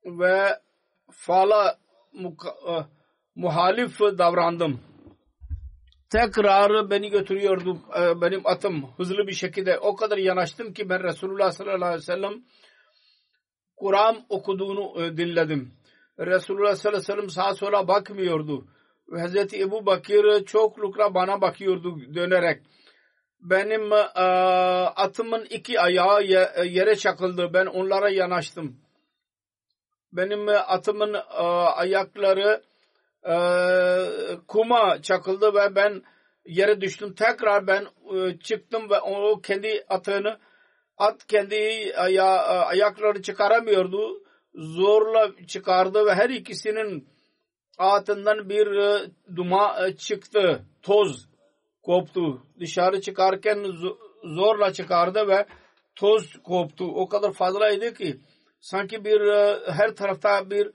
Ve 0.05 0.61
faala 1.11 1.79
e, 2.15 2.73
muhalif 3.35 4.01
davrandım. 4.01 4.81
Tekrar 6.11 6.91
beni 6.91 7.11
götürüyordu 7.11 7.79
e, 7.99 8.21
benim 8.21 8.47
atım 8.47 8.91
hızlı 8.97 9.27
bir 9.27 9.33
şekilde. 9.33 9.79
O 9.79 9.97
kadar 9.97 10.19
yanaştım 10.19 10.73
ki 10.73 10.89
ben 10.89 11.03
Resulullah 11.03 11.51
sallallahu 11.51 11.85
aleyhi 11.85 12.01
ve 12.01 12.05
sellem 12.05 12.45
Kur'an 13.77 14.27
okuduğunu 14.29 15.03
e, 15.03 15.17
dinledim. 15.17 15.76
Resulullah 16.19 16.75
sallallahu 16.75 16.99
aleyhi 16.99 17.13
ve 17.13 17.15
sellem 17.15 17.31
sağa 17.31 17.55
sola 17.55 17.89
bakmıyordu. 17.89 18.65
Hazreti 19.11 19.61
Ebu 19.61 19.87
Bakir 19.87 20.45
çoklukla 20.45 21.15
bana 21.15 21.41
bakıyordu 21.41 22.15
dönerek. 22.15 22.63
Benim 23.41 23.93
e, 23.93 23.97
atımın 24.97 25.45
iki 25.51 25.81
ayağı 25.81 26.25
yere 26.65 26.97
çakıldı. 26.97 27.51
Ben 27.55 27.67
onlara 27.67 28.09
yanaştım. 28.11 28.77
Benim 30.13 30.49
atımın 30.49 31.15
e, 31.15 31.43
ayakları 31.77 32.63
e, 33.29 33.37
kuma 34.49 35.03
çakıldı 35.03 35.55
ve 35.55 35.75
ben 35.75 36.03
yere 36.47 36.81
düştüm. 36.81 37.15
Tekrar 37.15 37.67
ben 37.67 37.87
e, 38.15 38.39
çıktım 38.39 38.91
ve 38.91 39.01
o 39.01 39.41
kendi 39.41 39.85
atını 39.89 40.39
at 40.99 41.27
kendi 41.27 41.93
aya, 41.97 42.27
ayakları 42.67 43.23
çıkaramıyordu 43.23 44.26
zorla 44.57 45.33
çıkardı 45.47 46.07
ve 46.07 46.15
her 46.15 46.31
ikisinin 46.31 47.09
altından 47.79 48.49
bir 48.49 48.67
e, 48.67 49.11
duma 49.37 49.87
e, 49.87 49.97
çıktı. 49.97 50.65
Toz 50.83 51.29
koptu. 51.83 52.43
Dışarı 52.61 53.01
çıkarken 53.01 53.65
zorla 54.25 54.73
çıkardı 54.73 55.29
ve 55.29 55.47
toz 55.97 56.33
koptu. 56.45 56.85
O 56.85 57.09
kadar 57.09 57.33
fazlaydı 57.33 57.95
ki 57.95 58.21
sanki 58.61 59.05
bir 59.05 59.21
e, 59.21 59.61
her 59.73 59.95
tarafta 59.95 60.51
bir 60.51 60.73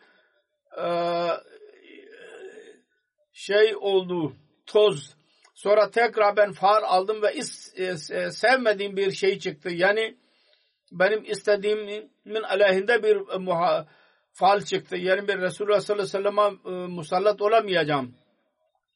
şey 3.34 3.76
oldu. 3.76 4.34
Toz. 4.65 5.15
Sonra 5.56 5.91
tekrar 5.91 6.38
ben 6.38 6.52
far 6.52 6.84
aldım 6.84 7.22
ve 7.22 7.34
is 7.34 7.74
sevmediğim 8.32 8.98
bir 8.98 9.12
şey 9.12 9.39
çıktı. 9.39 9.70
Yani 9.70 10.17
benim 10.91 11.23
istediğimin 11.23 12.43
aleyhinde 12.43 13.04
bir 13.04 13.38
muha, 13.39 13.88
faal 14.32 14.62
çıktı. 14.62 14.97
Yani 14.97 15.27
ben 15.27 15.41
Resulullah 15.41 15.80
sallallahu 15.80 16.17
aleyhi 16.17 16.25
ve 16.25 16.32
sellem'e 16.32 16.88
musallat 16.88 17.41
olamayacağım. 17.41 18.15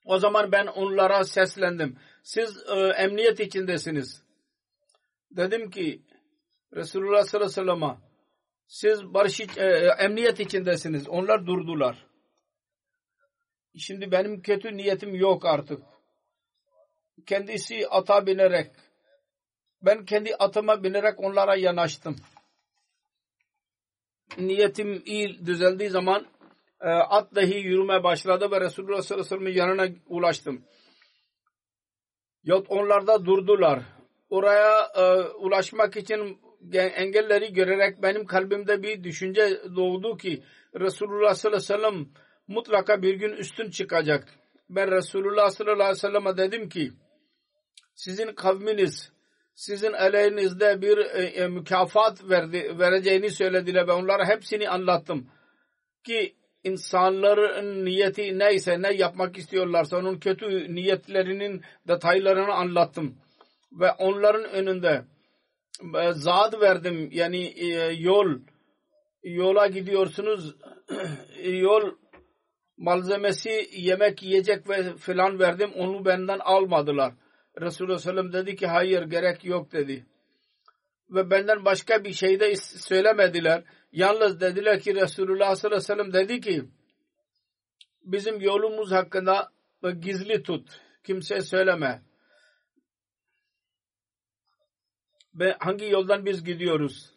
O 0.05 0.17
zaman 0.17 0.51
ben 0.51 0.67
onlara 0.67 1.23
seslendim. 1.23 1.97
Siz 2.23 2.63
e, 2.67 2.79
emniyet 2.79 3.39
içindesiniz. 3.39 4.23
Dedim 5.31 5.69
ki 5.69 6.01
Resulullah 6.73 7.23
sallallahu 7.23 7.61
aleyhi 7.61 7.69
ve 7.69 7.73
sellem'e 7.77 7.97
siz 8.67 9.13
barış 9.13 9.39
e, 9.57 9.65
emniyet 9.99 10.39
içindesiniz. 10.39 11.09
Onlar 11.09 11.47
durdular. 11.47 12.05
Şimdi 13.77 14.11
benim 14.11 14.41
kötü 14.41 14.77
niyetim 14.77 15.15
yok 15.15 15.45
artık. 15.45 15.83
Kendisi 17.25 17.87
ata 17.89 18.27
binerek 18.27 18.71
ben 19.85 20.05
kendi 20.05 20.35
atıma 20.35 20.83
binerek 20.83 21.19
onlara 21.19 21.55
yanaştım. 21.55 22.15
Niyetim 24.37 25.03
iyi 25.05 25.45
düzeldiği 25.45 25.89
zaman 25.89 26.27
e, 26.81 26.89
at 26.89 27.35
dahi 27.35 27.57
yürümeye 27.57 28.03
başladı 28.03 28.51
ve 28.51 28.61
Resulullah 28.61 29.01
sallallahu 29.01 29.35
aleyhi 29.35 29.41
ve 29.41 29.53
sellem'in 29.53 29.69
yanına 29.69 29.95
ulaştım. 30.05 30.65
Yok 32.43 32.65
onlar 32.69 33.07
da 33.07 33.25
durdular. 33.25 33.83
Oraya 34.29 34.91
e, 34.95 35.21
ulaşmak 35.21 35.97
için 35.97 36.39
engelleri 36.73 37.53
görerek 37.53 38.01
benim 38.01 38.25
kalbimde 38.25 38.83
bir 38.83 39.03
düşünce 39.03 39.61
doğdu 39.75 40.17
ki 40.17 40.43
Resulullah 40.79 41.33
sallallahu 41.33 41.73
aleyhi 41.73 41.83
ve 41.83 41.89
sellem 41.89 42.07
mutlaka 42.47 43.01
bir 43.01 43.13
gün 43.13 43.31
üstün 43.31 43.69
çıkacak. 43.69 44.27
Ben 44.69 44.91
Resulullah 44.91 45.49
sallallahu 45.49 45.83
aleyhi 45.83 45.91
ve 45.91 45.99
sellem'e 45.99 46.37
dedim 46.37 46.69
ki 46.69 46.91
sizin 47.95 48.33
kavminiz 48.35 49.14
sizin 49.55 49.93
aleyhinizde 49.93 50.81
bir 50.81 50.97
e, 50.97 51.23
e, 51.23 51.47
mükafat 51.47 52.29
verdi, 52.29 52.75
vereceğini 52.79 53.29
söylediler. 53.29 53.87
Ve 53.87 53.91
onlara 53.91 54.27
hepsini 54.27 54.69
anlattım. 54.69 55.27
Ki 56.05 56.35
insanların 56.63 57.85
niyeti 57.85 58.39
neyse 58.39 58.81
ne 58.81 58.93
yapmak 58.93 59.37
istiyorlarsa 59.37 59.97
onun 59.97 60.19
kötü 60.19 60.75
niyetlerinin 60.75 61.61
detaylarını 61.87 62.53
anlattım. 62.53 63.15
Ve 63.71 63.91
onların 63.91 64.43
önünde 64.43 65.05
e, 66.01 66.11
zat 66.11 66.61
verdim. 66.61 67.09
Yani 67.11 67.45
e, 67.45 67.65
yol 67.93 68.39
yola 69.23 69.67
gidiyorsunuz. 69.67 70.55
Yol 71.43 71.91
malzemesi 72.77 73.69
yemek 73.71 74.23
yiyecek 74.23 74.69
ve 74.69 74.95
filan 74.97 75.39
verdim. 75.39 75.71
Onu 75.75 76.05
benden 76.05 76.39
almadılar 76.39 77.13
Resulullah 77.61 77.97
sellem 77.97 78.33
dedi 78.33 78.55
ki 78.55 78.67
hayır 78.67 79.03
gerek 79.03 79.45
yok 79.45 79.71
dedi. 79.71 80.05
Ve 81.09 81.29
benden 81.29 81.65
başka 81.65 82.03
bir 82.03 82.13
şey 82.13 82.39
de 82.39 82.55
söylemediler. 82.55 83.63
Yalnız 83.91 84.41
dediler 84.41 84.79
ki 84.79 84.95
Resulullah 84.95 85.55
sallallahu 85.55 85.93
aleyhi 85.93 85.99
ve 85.99 86.11
sellem 86.11 86.13
dedi 86.13 86.41
ki 86.41 86.65
bizim 88.03 88.41
yolumuz 88.41 88.91
hakkında 88.91 89.51
gizli 89.99 90.43
tut. 90.43 90.81
Kimseye 91.03 91.41
söyleme. 91.41 92.01
Ve 95.35 95.55
hangi 95.59 95.85
yoldan 95.85 96.25
biz 96.25 96.43
gidiyoruz? 96.43 97.11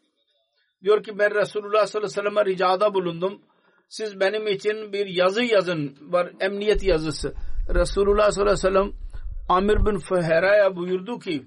Diyor 0.82 1.02
ki 1.02 1.18
ben 1.18 1.34
Resulullah 1.34 1.86
sallallahu 1.86 2.20
aleyhi 2.20 2.26
ve 2.26 2.30
sellem'e 2.30 2.44
ricada 2.44 2.94
bulundum. 2.94 3.42
Siz 3.88 4.20
benim 4.20 4.46
için 4.46 4.92
bir 4.92 5.06
yazı 5.06 5.44
yazın. 5.44 5.96
Var 6.00 6.32
emniyet 6.40 6.82
yazısı. 6.82 7.34
Resulullah 7.74 8.30
sallallahu 8.30 8.52
aleyhi 8.52 8.66
ve 8.66 8.80
sellem 8.80 9.07
Amir 9.48 9.86
bin 9.86 9.98
Fuhera'ya 9.98 10.76
buyurdu 10.76 11.18
ki 11.18 11.46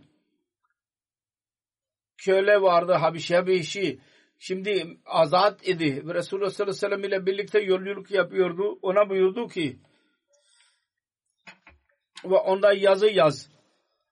köle 2.17 2.61
vardı 2.61 2.93
Habişi 2.93 3.35
Habişi 3.35 3.99
şimdi 4.39 4.97
azat 5.05 5.67
idi 5.67 6.07
ve 6.07 6.13
Resulullah 6.13 6.49
sallallahu 6.49 6.75
aleyhi 6.85 6.93
ve 6.93 6.95
sellem 6.97 7.03
ile 7.03 7.25
birlikte 7.25 7.59
yolculuk 7.59 8.11
yapıyordu. 8.11 8.79
Ona 8.81 9.09
buyurdu 9.09 9.47
ki 9.47 9.79
ve 12.25 12.35
onda 12.35 12.73
yazı 12.73 13.07
yaz 13.07 13.49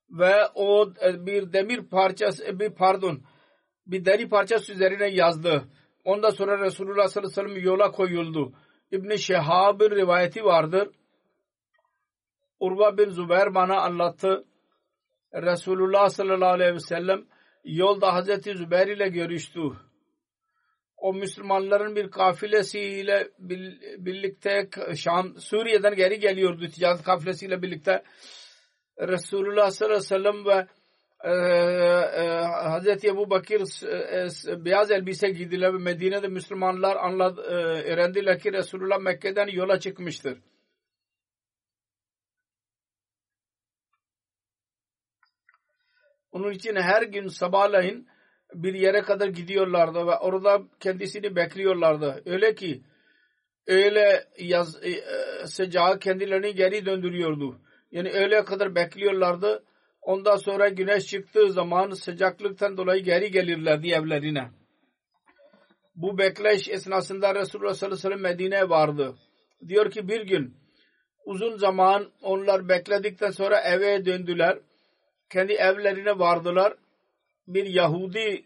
ve 0.10 0.48
o 0.56 0.94
bir 1.04 1.54
demir 1.54 1.90
parçası 1.90 2.60
bir 2.60 2.70
pardon 2.70 3.22
bir 3.88 4.06
deri 4.06 4.30
parçası 4.30 4.74
üzerine 4.74 5.10
yazdı. 5.10 5.64
Ondan 6.04 6.30
sonra 6.30 6.60
Resulullah 6.60 7.08
sallallahu 7.08 7.42
aleyhi 7.42 7.48
ve 7.48 7.54
sellem 7.54 7.66
yola 7.66 7.92
koyuldu. 7.92 8.54
İbn-i 8.92 9.20
Şehab'ın 9.20 9.92
rivayeti 9.92 10.44
vardır. 10.44 10.90
Urva 12.60 12.98
bin 12.98 13.10
Zübeyir 13.10 13.56
bana 13.56 13.82
anlattı. 13.82 14.46
Resulullah 15.34 16.10
sallallahu 16.10 16.50
aleyhi 16.50 16.74
ve 16.74 16.80
sellem 16.80 17.26
yolda 17.64 18.14
Hazreti 18.14 18.58
Zübeyir 18.58 18.88
ile 18.88 19.10
görüştü. 19.10 19.62
O 20.98 21.14
Müslümanların 21.14 21.96
bir 21.96 22.12
kafilesiyle 22.12 23.28
birlikte 23.98 24.70
Şam, 24.96 25.40
Suriye'den 25.40 25.96
geri 25.96 26.20
geliyordu 26.20 26.68
ticaret 26.68 27.04
kafilesiyle 27.04 27.62
birlikte. 27.62 28.04
Resulullah 29.00 29.72
sallallahu 29.72 29.98
aleyhi 29.98 30.14
ve 30.14 30.32
sellem 30.32 30.46
ve 30.46 30.68
e, 31.24 31.32
e, 32.24 32.28
Hazreti 32.46 33.08
Ebu 33.08 33.30
Bakir 33.30 33.62
e, 33.88 34.66
beyaz 34.66 34.92
elbise 34.92 35.30
giydiler 35.30 35.74
ve 35.74 35.78
Medine'de 35.78 36.28
Müslümanlar 36.28 36.96
anladı, 36.96 37.42
e, 37.42 37.54
öğrendiler 37.94 38.40
ki 38.40 38.54
Resulullah 38.54 39.00
Mekke'den 39.00 39.48
yola 39.48 39.80
çıkmıştır. 39.80 40.38
Onun 46.32 46.52
için 46.52 46.76
her 46.76 47.02
gün 47.02 47.28
sabahleyin 47.28 48.08
bir 48.54 48.74
yere 48.74 49.02
kadar 49.02 49.28
gidiyorlardı 49.28 50.08
ve 50.08 50.16
orada 50.16 50.62
kendisini 50.80 51.36
bekliyorlardı. 51.36 52.22
Öyle 52.26 52.56
ki 52.56 52.84
öyle 53.68 54.24
yaz, 54.40 54.84
e, 54.84 54.90
e, 54.90 55.48
sıcağı 55.48 56.00
kendilerini 56.00 56.56
geri 56.56 56.86
döndürüyordu. 56.86 57.62
Yani 57.92 58.12
öyle 58.12 58.46
kadar 58.46 58.76
bekliyorlardı. 58.76 59.64
Ondan 60.02 60.36
sonra 60.36 60.70
güneş 60.70 61.06
çıktığı 61.06 61.52
zaman 61.52 61.90
sıcaklıktan 61.90 62.78
dolayı 62.78 63.04
geri 63.04 63.32
gelirlerdi 63.32 63.92
evlerine. 63.92 64.50
Bu 65.96 66.18
bekleş 66.18 66.70
esnasında 66.70 67.36
Resulullah 67.36 67.74
sallallahu 67.74 68.08
aleyhi 68.08 68.16
ve 68.16 68.22
sellem 68.22 68.38
Medine'ye 68.38 68.70
vardı. 68.70 69.16
Diyor 69.68 69.92
ki 69.92 70.08
bir 70.08 70.22
gün 70.22 70.56
uzun 71.26 71.58
zaman 71.58 72.12
onlar 72.22 72.70
bekledikten 72.70 73.32
sonra 73.32 73.60
eve 73.60 74.06
döndüler 74.06 74.60
kendi 75.30 75.54
evlerine 75.54 76.20
vardılar. 76.20 76.74
Bir 77.48 77.66
Yahudi 77.66 78.46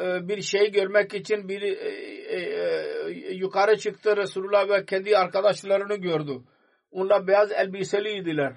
e, 0.00 0.28
bir 0.28 0.42
şey 0.42 0.72
görmek 0.72 1.14
için 1.14 1.48
bir 1.48 1.62
e, 1.62 1.88
e, 2.36 3.34
yukarı 3.34 3.78
çıktı 3.78 4.16
Resulullah 4.16 4.68
ve 4.68 4.84
kendi 4.84 5.18
arkadaşlarını 5.18 5.94
gördü. 5.94 6.42
Onlar 6.90 7.26
beyaz 7.26 7.52
elbiseliydiler. 7.52 8.52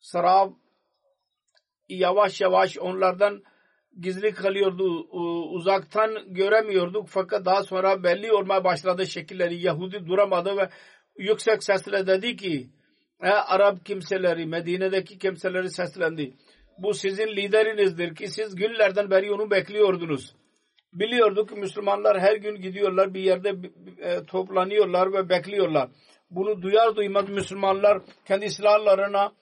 Sarab 0.00 0.52
yavaş 1.88 2.40
yavaş 2.40 2.78
onlardan 2.78 3.42
gizli 4.00 4.34
kalıyordu. 4.34 5.08
Uzaktan 5.54 6.34
göremiyorduk 6.34 7.08
fakat 7.08 7.44
daha 7.44 7.62
sonra 7.62 8.02
belli 8.02 8.32
olmaya 8.32 8.64
başladı 8.64 9.06
şekilleri. 9.06 9.62
Yahudi 9.62 10.06
duramadı 10.06 10.56
ve 10.56 10.68
yüksek 11.18 11.62
sesle 11.62 12.06
dedi 12.06 12.36
ki 12.36 12.70
Ey 13.22 13.30
Arap 13.46 13.84
kimseleri, 13.84 14.46
Medine'deki 14.46 15.18
kimseleri 15.18 15.70
seslendi. 15.70 16.34
Bu 16.78 16.94
sizin 16.94 17.28
liderinizdir 17.28 18.14
ki 18.14 18.28
siz 18.28 18.54
günlerden 18.54 19.10
beri 19.10 19.32
onu 19.32 19.50
bekliyordunuz. 19.50 20.34
Biliyorduk 20.92 21.48
ki 21.48 21.54
Müslümanlar 21.54 22.20
her 22.20 22.36
gün 22.36 22.56
gidiyorlar 22.56 23.14
bir 23.14 23.20
yerde 23.20 23.54
e, 23.98 24.24
toplanıyorlar 24.24 25.12
ve 25.12 25.28
bekliyorlar. 25.28 25.88
Bunu 26.30 26.62
duyar 26.62 26.96
duymaz 26.96 27.28
Müslümanlar 27.28 28.02
kendi 28.24 28.50
silahlarına 28.50 29.32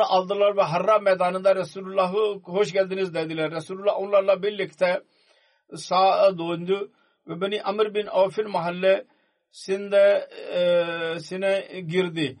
aldılar 0.00 0.56
ve 0.56 0.62
Harra 0.62 0.98
meydanında 0.98 1.56
Resulullah'ı 1.56 2.40
hoş 2.44 2.72
geldiniz 2.72 3.14
dediler. 3.14 3.50
Resulullah 3.50 3.98
onlarla 3.98 4.42
birlikte 4.42 5.02
sağa 5.74 6.38
döndü 6.38 6.90
ve 7.28 7.40
Beni 7.40 7.62
Amr 7.62 7.94
bin 7.94 8.06
Avf'in 8.06 8.50
mahalle 8.50 9.06
sinde 9.50 10.28
e, 10.54 11.20
sine 11.20 11.80
girdi. 11.86 12.38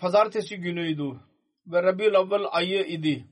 Pazartesi 0.00 0.56
günüydü 0.56 1.20
ve 1.66 1.82
Rabiul 1.82 2.14
Avval 2.14 2.44
ayı 2.50 2.86
idi. 2.86 3.26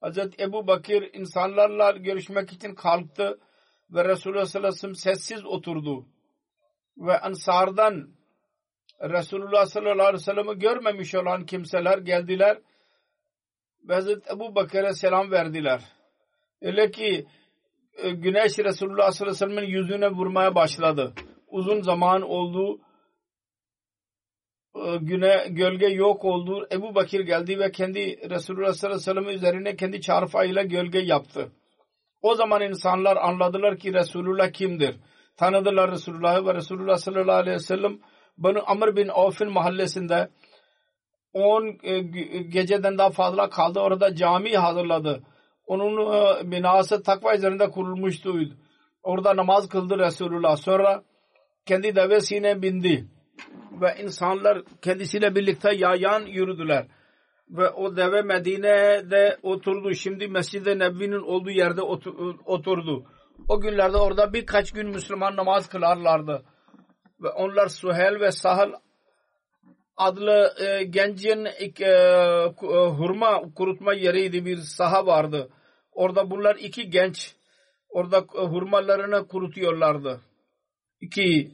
Hazreti 0.00 0.42
Ebu 0.42 0.66
Bakir 0.66 1.14
insanlarla 1.14 1.90
görüşmek 1.90 2.52
için 2.52 2.74
kalktı 2.74 3.38
ve 3.90 4.04
Resulullah 4.04 4.44
sallallahu 4.44 4.68
aleyhi 4.68 4.76
ve 4.76 4.80
sellem 4.80 5.14
sessiz 5.14 5.46
oturdu. 5.46 6.06
Ve 6.96 7.20
Ansar'dan 7.20 8.08
Resulullah 9.00 9.66
sallallahu 9.66 10.06
aleyhi 10.06 10.14
ve 10.14 10.18
sellem'i 10.18 10.58
görmemiş 10.58 11.14
olan 11.14 11.46
kimseler 11.46 11.98
geldiler 11.98 12.58
ve 13.88 13.94
Hazreti 13.94 14.32
Ebu 14.32 14.54
Bakır'a 14.54 14.94
selam 14.94 15.30
verdiler. 15.30 15.80
Öyle 16.62 16.90
ki 16.90 17.26
e, 17.96 18.10
güneş 18.10 18.58
Resulullah 18.58 19.10
sallallahu 19.10 19.34
aleyhi 19.34 19.50
ve 19.50 19.56
sellem'in 19.56 19.78
yüzüne 19.78 20.08
vurmaya 20.08 20.54
başladı 20.54 21.14
uzun 21.56 21.80
zaman 21.82 22.22
oldu. 22.22 22.80
e, 24.84 24.96
güne 24.96 25.46
gölge 25.50 25.86
yok 25.86 26.24
oldu. 26.24 26.68
Ebu 26.72 26.94
Bakir 26.94 27.20
geldi 27.20 27.58
ve 27.58 27.70
kendi 27.70 28.30
Resulullah 28.30 28.72
sallallahu 28.72 28.96
aleyhi 28.96 29.10
ve 29.10 29.22
sellem 29.22 29.28
üzerine 29.28 29.76
kendi 29.76 30.00
çarpayıyla 30.00 30.62
gölge 30.62 30.98
yaptı. 30.98 31.52
O 32.22 32.34
zaman 32.34 32.62
insanlar 32.62 33.16
anladılar 33.16 33.78
ki 33.78 33.94
Resulullah 33.94 34.52
kimdir. 34.52 34.96
Tanıdılar 35.36 35.90
Resulullah'ı 35.90 36.46
ve 36.46 36.54
Resulullah 36.54 36.96
sallallahu 36.96 37.36
aleyhi 37.36 37.54
ve 37.54 37.58
sellem 37.58 37.98
Banu 38.38 38.62
Amr 38.66 38.96
bin 38.96 39.08
Avf'in 39.08 39.52
mahallesinde 39.52 40.28
10 41.32 41.78
e, 41.82 41.98
geceden 42.40 42.98
daha 42.98 43.10
fazla 43.10 43.50
kaldı. 43.50 43.80
Orada 43.80 44.14
cami 44.14 44.56
hazırladı. 44.56 45.22
Onun 45.66 46.14
e, 46.14 46.50
binası 46.50 47.02
takva 47.02 47.34
üzerinde 47.34 47.70
kurulmuştu. 47.70 48.34
Orada 49.02 49.36
namaz 49.36 49.68
kıldı 49.68 49.98
Resulullah. 49.98 50.56
Sonra 50.56 51.02
kendi 51.66 51.96
devesine 51.96 52.62
bindi. 52.62 53.06
Ve 53.80 54.02
insanlar 54.02 54.62
kendisiyle 54.82 55.34
birlikte 55.34 55.74
yayan 55.74 56.26
yürüdüler. 56.26 56.86
Ve 57.50 57.70
o 57.70 57.96
deve 57.96 58.22
Medine'de 58.22 59.38
oturdu. 59.42 59.94
Şimdi 59.94 60.28
Mescid-i 60.28 60.78
Nebi'nin 60.78 61.22
olduğu 61.22 61.50
yerde 61.50 61.82
oturdu. 62.46 63.04
O 63.48 63.60
günlerde 63.60 63.96
orada 63.96 64.32
birkaç 64.32 64.72
gün 64.72 64.88
Müslüman 64.88 65.36
namaz 65.36 65.68
kılarlardı. 65.68 66.42
Ve 67.20 67.28
onlar 67.28 67.68
Suhel 67.68 68.20
ve 68.20 68.30
Sahel 68.30 68.72
adlı 69.96 70.54
e, 70.60 70.84
gencin 70.84 71.44
e, 71.44 71.64
e, 71.80 72.86
hurma 72.86 73.42
kurutma 73.54 73.94
yeriydi 73.94 74.44
bir 74.44 74.56
saha 74.56 75.06
vardı. 75.06 75.48
Orada 75.92 76.30
bunlar 76.30 76.56
iki 76.56 76.90
genç 76.90 77.36
orada 77.88 78.16
e, 78.18 78.40
hurmalarını 78.40 79.28
kurutuyorlardı. 79.28 80.20
İki 81.00 81.52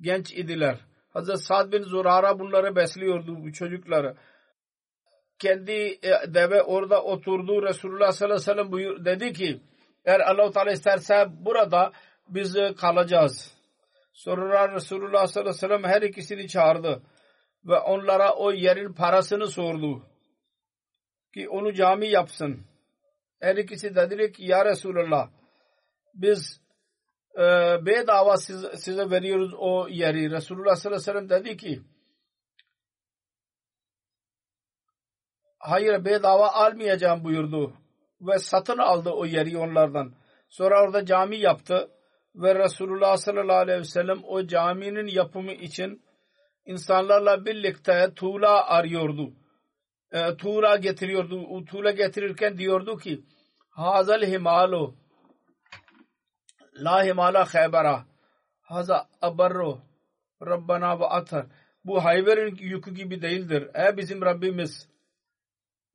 genç 0.00 0.32
idiler. 0.32 0.80
Hazreti 1.12 1.38
Sa'd 1.38 1.72
bin 1.72 1.82
Zurara 1.82 2.38
bunları 2.38 2.76
besliyordu 2.76 3.44
bu 3.44 3.52
çocukları. 3.52 4.16
Kendi 5.38 5.72
e, 5.72 6.34
deve 6.34 6.62
orada 6.62 7.02
oturdu. 7.02 7.62
Resulullah 7.62 8.12
sallallahu 8.12 8.34
aleyhi 8.34 8.50
ve 8.50 8.54
sellem 8.54 8.72
buyur, 8.72 9.04
dedi 9.04 9.32
ki 9.32 9.60
eğer 10.04 10.20
Allah-u 10.20 10.52
Teala 10.52 10.72
isterse 10.72 11.26
burada 11.30 11.92
biz 12.28 12.56
kalacağız. 12.76 13.56
Sonra 14.12 14.74
Resulullah 14.74 15.26
sallallahu 15.26 15.50
aleyhi 15.50 15.64
ve 15.64 15.68
sellem 15.68 15.84
her 15.84 16.02
ikisini 16.02 16.48
çağırdı 16.48 17.02
ve 17.64 17.78
onlara 17.78 18.34
o 18.34 18.52
yerin 18.52 18.92
parasını 18.92 19.46
sordu 19.46 20.06
ki 21.34 21.48
onu 21.48 21.72
cami 21.72 22.08
yapsın. 22.08 22.66
Her 23.40 23.56
ikisi 23.56 23.94
dediler 23.94 24.32
ki 24.32 24.44
ya 24.44 24.64
Resulullah 24.64 25.28
biz 26.14 26.60
e, 27.36 27.42
bedava 27.86 28.36
size, 28.36 28.76
size 28.76 29.10
veriyoruz 29.10 29.54
o 29.58 29.88
yeri. 29.88 30.30
Resulullah 30.30 30.76
sallallahu 30.76 31.10
aleyhi 31.10 31.24
ve 31.24 31.28
sellem 31.28 31.44
dedi 31.44 31.56
ki 31.56 31.82
hayır 35.58 36.04
bedava 36.04 36.48
almayacağım 36.48 37.24
buyurdu 37.24 37.72
ve 38.20 38.38
satın 38.38 38.78
aldı 38.78 39.10
o 39.10 39.26
yeri 39.26 39.58
onlardan. 39.58 40.14
Sonra 40.48 40.82
orada 40.82 41.06
cami 41.06 41.36
yaptı 41.36 41.90
ve 42.34 42.54
Resulullah 42.54 43.16
sallallahu 43.16 43.56
aleyhi 43.56 43.80
ve 43.80 43.84
sellem 43.84 44.24
o 44.24 44.46
caminin 44.46 45.06
yapımı 45.06 45.52
için 45.52 46.02
insanlarla 46.66 47.44
birlikte 47.44 48.12
tuğla 48.16 48.66
arıyordu. 48.66 49.32
E, 50.12 50.36
tuğla 50.36 50.76
getiriyordu. 50.76 51.40
O 51.50 51.64
tuğla 51.64 51.90
getirirken 51.90 52.58
diyordu 52.58 52.96
ki 52.96 53.24
Hazal 53.70 54.22
himalu 54.22 54.94
La 56.78 57.04
himala 57.04 57.44
khaybara 57.44 58.04
Haza 58.62 59.08
abarro 59.22 59.80
Rabbana 60.42 61.00
ve 61.00 61.06
atar 61.06 61.46
Bu 61.84 62.04
hayverin 62.04 62.56
yükü 62.56 62.94
gibi 62.94 63.22
değildir. 63.22 63.70
Ey 63.74 63.96
bizim 63.96 64.22
Rabbimiz 64.22 64.88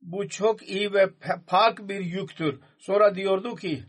bu 0.00 0.28
çok 0.28 0.68
iyi 0.68 0.92
ve 0.92 1.10
pak 1.46 1.88
bir 1.88 2.00
yüktür. 2.00 2.60
Sonra 2.78 3.14
diyordu 3.14 3.56
ki 3.56 3.84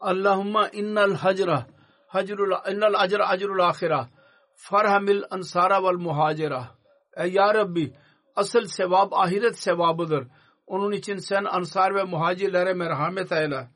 Allahumma 0.00 0.68
innal 0.68 1.14
hacra 1.14 1.66
hacrul 2.06 2.72
innal 2.72 2.94
acra 2.94 3.28
acrul 3.28 3.58
ahira 3.58 4.08
farhamil 4.56 5.22
ansara 5.30 5.82
vel 5.84 5.98
muhacira. 5.98 6.68
Ey 7.16 7.32
ya 7.32 7.54
Rabbi 7.54 7.94
asıl 8.36 8.66
sevap 8.66 9.12
ahiret 9.12 9.58
sevabıdır. 9.58 10.26
Onun 10.66 10.92
için 10.92 11.16
sen 11.16 11.44
ansar 11.44 11.94
ve 11.94 12.04
muhacirlere 12.04 12.74
merhamet 12.74 13.32
eyle. 13.32 13.68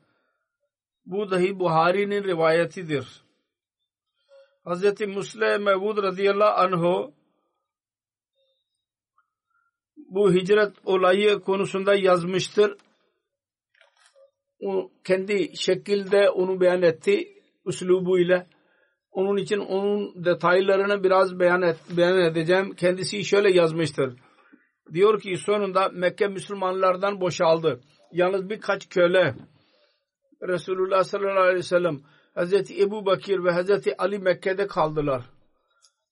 Bu 1.05 1.31
dahi 1.31 1.59
Buhari'nin 1.59 2.23
rivayetidir. 2.23 3.23
Hz. 4.65 5.01
Muslim 5.07 5.63
Mevud 5.63 6.03
radıyallahu 6.03 6.59
anh'u 6.61 7.13
bu 9.97 10.33
hicret 10.33 10.73
olayı 10.85 11.39
konusunda 11.39 11.95
yazmıştır. 11.95 12.77
O 14.61 14.91
kendi 15.03 15.57
şekilde 15.57 16.29
onu 16.29 16.61
beyan 16.61 16.81
etti 16.81 17.27
üslubuyla. 17.65 18.47
Onun 19.11 19.37
için 19.37 19.57
onun 19.57 20.25
detaylarını 20.25 21.03
biraz 21.03 21.39
beyan, 21.39 21.61
et, 21.61 21.77
beyan 21.97 22.19
edeceğim. 22.19 22.73
Kendisi 22.75 23.25
şöyle 23.25 23.51
yazmıştır. 23.51 24.15
Diyor 24.93 25.21
ki 25.21 25.37
sonunda 25.37 25.89
Mekke 25.89 26.27
Müslümanlardan 26.27 27.21
boşaldı. 27.21 27.81
Yalnız 28.11 28.49
birkaç 28.49 28.89
köle 28.89 29.35
Resulullah 30.47 31.03
sallallahu 31.03 31.39
aleyhi 31.39 31.57
ve 31.57 31.63
sellem 31.63 32.01
Hazreti 32.35 32.81
Ebu 32.81 33.05
Bakir 33.05 33.43
ve 33.43 33.51
Hazreti 33.51 33.97
Ali 33.97 34.19
Mekke'de 34.19 34.67
kaldılar. 34.67 35.23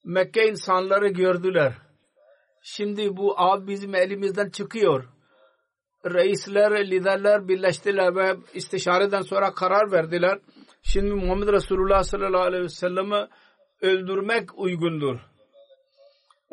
Mekke 0.04 0.48
insanları 0.48 1.08
gördüler. 1.08 1.74
Şimdi 2.62 3.16
bu 3.16 3.40
av 3.40 3.66
bizim 3.66 3.94
elimizden 3.94 4.50
çıkıyor. 4.50 5.04
Reisler, 6.06 6.90
liderler 6.90 7.48
birleştiler 7.48 8.16
ve 8.16 8.36
istişareden 8.54 9.20
sonra 9.20 9.54
karar 9.54 9.92
verdiler. 9.92 10.38
Şimdi 10.82 11.14
Muhammed 11.14 11.48
Resulullah 11.48 12.02
sallallahu 12.02 12.42
aleyhi 12.42 12.64
ve 12.64 12.68
sellem'i 12.68 13.28
öldürmek 13.82 14.58
uygundur. 14.58 15.20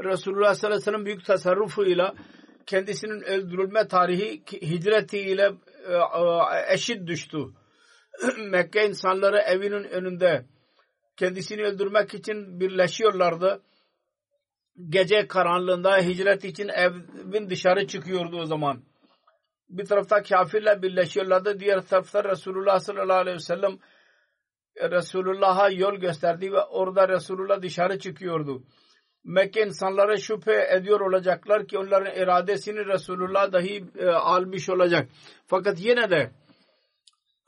Resulullah 0.04 0.54
sallallahu 0.54 0.76
aleyhi 0.76 0.82
ve 0.82 0.92
sellem 0.92 1.06
büyük 1.06 1.26
tasarrufuyla 1.26 2.16
kendisinin 2.66 3.22
öldürülme 3.22 3.88
tarihi 3.88 4.42
hicreti 4.52 5.20
ile 5.20 5.52
e, 5.88 5.94
e, 5.94 6.74
eşit 6.74 7.08
düştü. 7.08 7.38
Mekke 8.50 8.88
insanları 8.88 9.38
evinin 9.38 9.84
önünde 9.84 10.46
kendisini 11.18 11.64
öldürmek 11.64 12.14
için 12.14 12.60
birleşiyorlardı. 12.60 13.62
Gece 14.90 15.28
karanlığında 15.28 15.98
hicret 15.98 16.46
için 16.46 16.68
evin 16.68 17.50
dışarı 17.50 17.88
çıkıyordu 17.88 18.40
o 18.42 18.46
zaman. 18.46 18.84
Bir 19.70 19.86
tarafta 19.86 20.24
kafirle 20.24 20.82
birleşiyorlardı. 20.82 21.60
Diğer 21.60 21.82
tarafta 21.82 22.24
Resulullah 22.24 22.80
sallallahu 22.80 23.18
aleyhi 23.18 23.36
ve 23.36 23.40
sellem 23.40 23.78
Resulullah'a 24.78 25.70
yol 25.70 25.94
gösterdi 25.96 26.52
ve 26.52 26.62
orada 26.62 27.10
Resulullah 27.10 27.62
dışarı 27.62 28.00
çıkıyordu. 28.00 28.64
Mekke 29.24 29.66
insanlara 29.66 30.18
şüphe 30.18 30.68
ediyor 30.72 31.00
olacaklar 31.00 31.68
ki 31.68 31.78
onların 31.78 32.16
iradesini 32.16 32.86
Resulullah 32.86 33.52
dahi 33.52 33.86
e, 34.00 34.08
almış 34.08 34.70
olacak. 34.70 35.10
Fakat 35.48 35.80
yine 35.80 36.10
de 36.10 36.32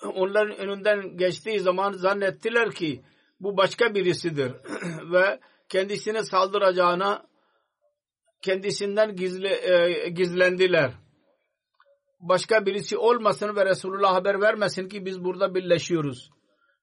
onların 0.16 0.58
önünden 0.58 1.18
geçtiği 1.18 1.60
zaman 1.60 1.92
zannettiler 1.92 2.72
ki 2.72 3.04
bu 3.39 3.58
başka 3.58 3.96
birisidir 3.96 4.52
ve 5.12 5.39
kendisine 5.70 6.24
saldıracağına 6.24 7.28
kendisinden 8.42 9.16
gizli, 9.16 9.48
e, 9.48 10.10
gizlendiler. 10.10 10.92
Başka 12.20 12.66
birisi 12.66 12.98
olmasın 12.98 13.56
ve 13.56 13.66
Resulullah 13.66 14.13
haber 14.13 14.42
vermesin 14.42 14.89
ki 14.89 15.06
biz 15.06 15.24
burada 15.24 15.56
birleşiyoruz. 15.56 16.30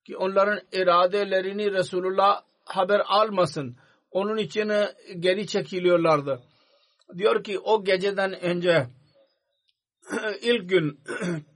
Ki 0.07 0.17
onların 0.17 0.61
iradelerini 0.73 1.73
Resulullah 1.73 2.43
haber 2.65 3.03
almasın 3.07 3.77
onun 4.11 4.37
için 4.37 4.69
e, 4.69 4.95
geri 5.19 5.47
çekiliyorlardı. 5.47 6.43
Diyor 7.19 7.45
ki 7.45 7.59
o 7.59 7.85
geceden 7.85 8.41
önce 8.41 8.87
ilk 10.43 10.71
gün 10.71 11.01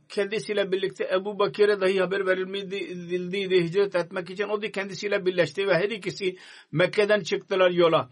kendisiyle 0.08 0.72
birlikte 0.72 1.10
Ebu 1.14 1.38
Bakir'e 1.38 1.80
dahi 1.80 2.00
haber 2.00 2.26
verilmedi 2.26 3.64
hicret 3.64 3.94
etmek 3.94 4.30
için. 4.30 4.48
O 4.48 4.62
da 4.62 4.70
kendisiyle 4.70 5.26
birleşti 5.26 5.68
ve 5.68 5.74
her 5.74 5.90
ikisi 5.90 6.36
Mekke'den 6.72 7.20
çıktılar 7.20 7.70
yola. 7.70 8.10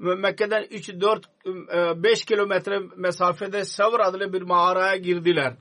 Ve 0.00 0.14
Mekke'den 0.14 0.62
3-4-5 0.62 2.22
e, 2.22 2.24
kilometre 2.26 2.78
mesafede 2.96 3.64
Savr 3.64 4.00
adlı 4.00 4.32
bir 4.32 4.42
mağaraya 4.42 4.96
girdiler. 4.96 5.56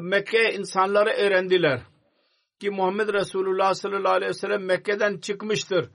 Mekke 0.00 0.54
insanları 0.54 1.10
öğrendiler 1.10 1.80
ki 2.60 2.70
Muhammed 2.70 3.08
Resulullah 3.08 3.74
sallallahu 3.74 4.12
aleyhi 4.12 4.30
ve 4.30 4.34
sellem 4.34 4.64
Mekke'den 4.64 5.18
çıkmıştır 5.18 5.90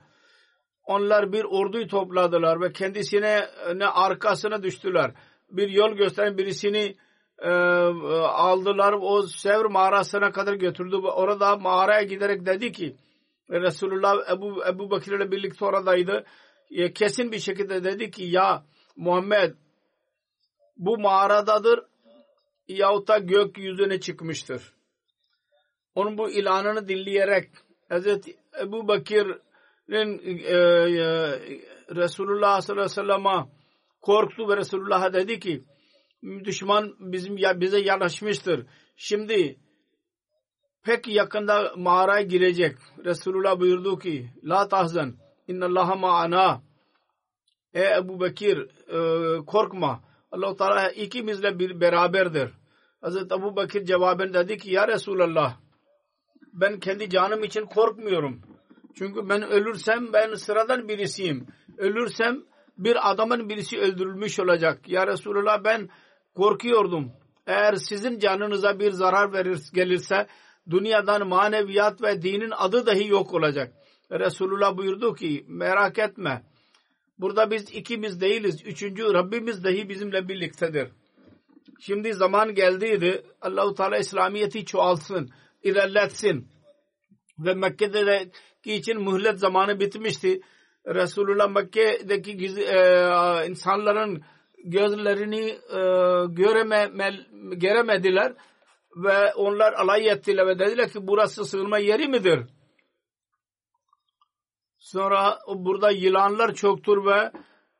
onlar 0.84 1.32
bir 1.32 1.44
orduyu 1.44 1.88
topladılar 1.88 2.60
ve 2.60 2.72
kendisine 2.72 3.48
ne 3.74 3.86
arkasına 3.86 4.62
düştüler. 4.62 5.14
Bir 5.50 5.68
yol 5.68 5.92
gösteren 5.92 6.38
birisini 6.38 6.96
e, 7.44 7.50
aldılar. 8.22 8.94
O 9.00 9.22
Sevr 9.22 9.64
mağarasına 9.64 10.32
kadar 10.32 10.54
götürdü. 10.54 10.96
Orada 10.96 11.56
mağaraya 11.56 12.02
giderek 12.02 12.46
dedi 12.46 12.72
ki 12.72 12.96
Resulullah 13.50 14.30
Ebu, 14.32 14.66
Ebu 14.66 14.90
Bakir 14.90 15.12
ile 15.12 15.30
birlikte 15.30 15.64
oradaydı. 15.64 16.24
e, 16.70 16.92
kesin 16.92 17.32
bir 17.32 17.38
şekilde 17.38 17.84
dedi 17.84 18.10
ki 18.10 18.24
ya 18.24 18.64
Muhammed 18.96 19.54
bu 20.76 20.98
mağaradadır 20.98 21.80
yahut 22.68 23.08
da 23.08 23.18
gökyüzüne 23.18 24.00
çıkmıştır. 24.00 24.72
Onun 25.94 26.18
bu 26.18 26.30
ilanını 26.30 26.88
dinleyerek 26.88 27.50
Hazreti 27.88 28.36
Ebu 28.60 28.88
Bakir'in 28.88 30.18
e, 30.44 30.52
e, 30.52 31.04
Resulullah 31.96 32.60
sallallahu 32.60 32.84
aleyhi 32.84 33.08
ve 33.08 33.12
sellem'e 33.12 33.46
korktu 34.00 34.48
ve 34.48 34.56
Resulullah'a 34.56 35.12
dedi 35.12 35.40
ki 35.40 35.64
düşman 36.24 36.94
bizim 36.98 37.38
ya 37.38 37.60
bize 37.60 37.80
yanaşmıştır. 37.80 38.66
Şimdi 38.96 39.58
pek 40.84 41.08
yakında 41.08 41.72
mağaraya 41.76 42.22
girecek. 42.22 42.76
Resulullah 43.04 43.60
buyurdu 43.60 43.98
ki 43.98 44.30
La 44.44 44.68
tahzan 44.68 45.14
innallaha 45.48 45.94
ma'ana 45.94 46.62
Ey 47.74 47.98
Ebu 47.98 48.20
Bekir 48.20 48.58
e, 48.88 48.98
korkma. 49.44 50.00
allah 50.32 50.56
Teala 50.56 50.90
ikimizle 50.90 51.58
bir 51.58 51.80
beraberdir. 51.80 52.50
Hazreti 53.00 53.34
Ebu 53.34 53.56
Bekir 53.56 53.84
cevaben 53.84 54.34
dedi 54.34 54.58
ki 54.58 54.70
Ya 54.70 54.88
Resulallah 54.88 55.56
ben 56.52 56.80
kendi 56.80 57.10
canım 57.10 57.44
için 57.44 57.66
korkmuyorum. 57.66 58.40
Çünkü 58.94 59.28
ben 59.28 59.42
ölürsem 59.42 60.12
ben 60.12 60.34
sıradan 60.34 60.88
birisiyim. 60.88 61.46
Ölürsem 61.78 62.42
bir 62.78 63.10
adamın 63.10 63.48
birisi 63.48 63.78
öldürülmüş 63.78 64.40
olacak. 64.40 64.88
Ya 64.88 65.06
Resulallah 65.06 65.64
ben 65.64 65.88
korkuyordum. 66.34 67.12
Eğer 67.46 67.74
sizin 67.74 68.18
canınıza 68.18 68.78
bir 68.78 68.90
zarar 68.90 69.32
verir, 69.32 69.58
gelirse 69.74 70.26
dünyadan 70.70 71.28
maneviyat 71.28 72.02
ve 72.02 72.22
dinin 72.22 72.52
adı 72.56 72.86
dahi 72.86 73.08
yok 73.08 73.34
olacak. 73.34 73.72
Resulullah 74.10 74.76
buyurdu 74.76 75.14
ki 75.14 75.44
merak 75.48 75.98
etme. 75.98 76.42
Burada 77.18 77.50
biz 77.50 77.70
ikimiz 77.70 78.20
değiliz. 78.20 78.62
Üçüncü 78.66 79.14
Rabbimiz 79.14 79.64
dahi 79.64 79.88
bizimle 79.88 80.28
birliktedir. 80.28 80.88
Şimdi 81.80 82.14
zaman 82.14 82.54
geldiydi. 82.54 83.22
Allahu 83.40 83.74
Teala 83.74 83.98
İslamiyeti 83.98 84.64
çoğalsın, 84.64 85.30
ilerletsin. 85.62 86.48
Ve 87.38 87.54
Mekke'de 87.54 88.30
için 88.64 89.00
mühlet 89.00 89.38
zamanı 89.38 89.80
bitmişti. 89.80 90.40
Resulullah 90.86 91.50
Mekke'deki 91.50 92.32
e, 92.60 92.78
insanların 93.48 94.22
gözlerini 94.64 95.48
e, 95.50 95.80
göreme, 96.34 96.90
göremediler 97.56 98.32
ve 98.96 99.34
onlar 99.34 99.72
alay 99.72 100.08
ettiler 100.08 100.46
ve 100.46 100.58
dediler 100.58 100.88
ki 100.90 101.06
burası 101.06 101.44
sığınma 101.44 101.78
yeri 101.78 102.08
midir? 102.08 102.40
Sonra 104.78 105.38
burada 105.48 105.90
yılanlar 105.90 106.54
çoktur 106.54 107.06
ve 107.06 107.32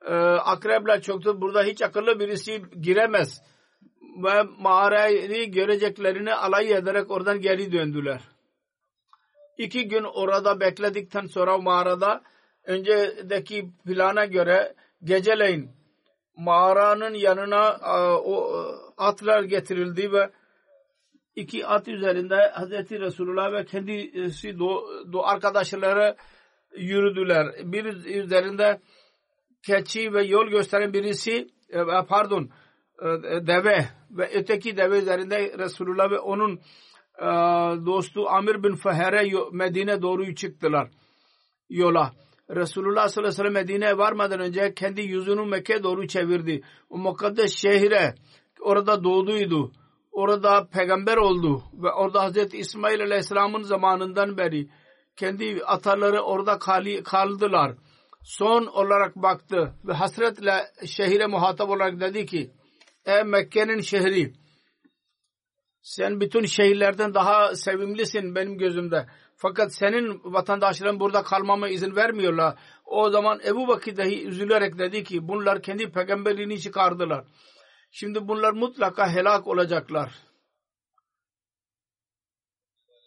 e, 0.07 0.15
akrepler 0.25 1.03
çoktur. 1.03 1.41
Burada 1.41 1.63
hiç 1.63 1.83
akıllı 1.83 2.21
birisi 2.21 2.63
giremez. 2.81 3.43
Ve 4.25 4.43
mağarayı 4.43 5.51
göreceklerini 5.51 6.35
alay 6.35 6.73
ederek 6.73 7.11
oradan 7.11 7.41
geri 7.41 7.73
döndüler. 7.73 8.21
İki 9.59 9.89
gün 9.89 10.05
orada 10.05 10.61
bekledikten 10.61 11.27
sonra 11.27 11.59
mağarada 11.59 12.23
öncedeki 12.65 13.71
plana 13.87 14.25
göre 14.25 14.75
geceleyin 15.05 15.71
mağaranın 16.37 17.15
yanına 17.15 17.79
o 18.25 18.53
atlar 18.97 19.43
getirildi 19.43 20.13
ve 20.13 20.31
iki 21.37 21.67
at 21.67 21.89
üzerinde 21.89 22.37
Hazreti 22.53 23.01
Resulullah 23.01 23.53
ve 23.53 23.65
kendisi 23.65 24.59
do, 24.59 24.85
do 25.13 25.23
arkadaşları 25.23 26.17
yürüdüler. 26.77 27.47
Bir 27.65 27.85
üzerinde 28.25 28.81
keçi 29.67 30.13
ve 30.13 30.25
yol 30.25 30.47
gösteren 30.47 30.93
birisi 30.93 31.49
e, 31.71 31.79
pardon 32.09 32.51
e, 33.03 33.07
deve 33.47 33.85
ve 34.11 34.31
öteki 34.35 34.77
deve 34.77 34.99
üzerinde 34.99 35.59
Resulullah 35.59 36.11
ve 36.11 36.19
onun 36.19 36.61
e, 37.19 37.27
dostu 37.87 38.29
Amir 38.29 38.63
bin 38.63 38.75
Fehere 38.75 39.33
Medine 39.53 40.03
doğru 40.03 40.35
çıktılar 40.35 40.89
yola. 41.69 42.13
Resulullah 42.51 43.09
sallallahu 43.09 43.29
aleyhi 43.29 43.29
ve 43.29 43.37
sellem 43.37 43.53
Medine'ye 43.53 43.99
varmadan 43.99 44.41
önce 44.41 44.75
kendi 44.75 45.03
yüzünü 45.03 45.45
Mekke 45.47 45.83
doğru 45.83 46.07
çevirdi. 46.07 46.63
O 46.91 46.99
mukaddes 46.99 47.55
şehre 47.57 48.15
orada 48.61 49.05
doğduydu. 49.05 49.73
Orada 50.13 50.69
peygamber 50.69 51.17
oldu 51.17 51.63
ve 51.73 51.93
orada 51.93 52.23
Hazreti 52.23 52.57
İsmail 52.57 53.01
aleyhisselamın 53.01 53.63
zamanından 53.63 54.39
beri 54.39 54.69
kendi 55.17 55.65
ataları 55.65 56.21
orada 56.21 56.59
kaldılar. 57.05 57.75
Son 58.23 58.67
olarak 58.67 59.17
baktı 59.17 59.75
ve 59.85 59.93
hasretle 59.93 60.65
şehire 60.87 61.27
muhatap 61.27 61.71
olarak 61.71 62.01
dedi 62.01 62.27
ki 62.27 62.51
Ey 63.07 63.23
Mekke'nin 63.23 63.81
şehri 63.81 64.33
sen 65.83 66.21
bütün 66.21 66.45
şehirlerden 66.45 67.15
daha 67.15 67.57
sevimlisin 67.57 68.35
benim 68.35 68.59
gözümde. 68.59 69.07
Fakat 69.37 69.75
senin 69.75 70.21
vatandaşların 70.25 71.01
burada 71.01 71.23
kalmama 71.23 71.69
izin 71.69 71.97
vermiyorlar. 71.97 72.59
O 72.85 73.11
zaman 73.11 73.41
Ebu 73.47 73.69
Bakir 73.69 73.97
dahi 73.97 74.27
üzülerek 74.27 74.79
dedi 74.79 75.05
ki 75.05 75.29
bunlar 75.29 75.63
kendi 75.63 75.93
peygamberliğini 75.93 76.61
çıkardılar. 76.61 77.25
Şimdi 77.91 78.29
bunlar 78.29 78.53
mutlaka 78.53 79.13
helak 79.13 79.47
olacaklar. 79.47 80.13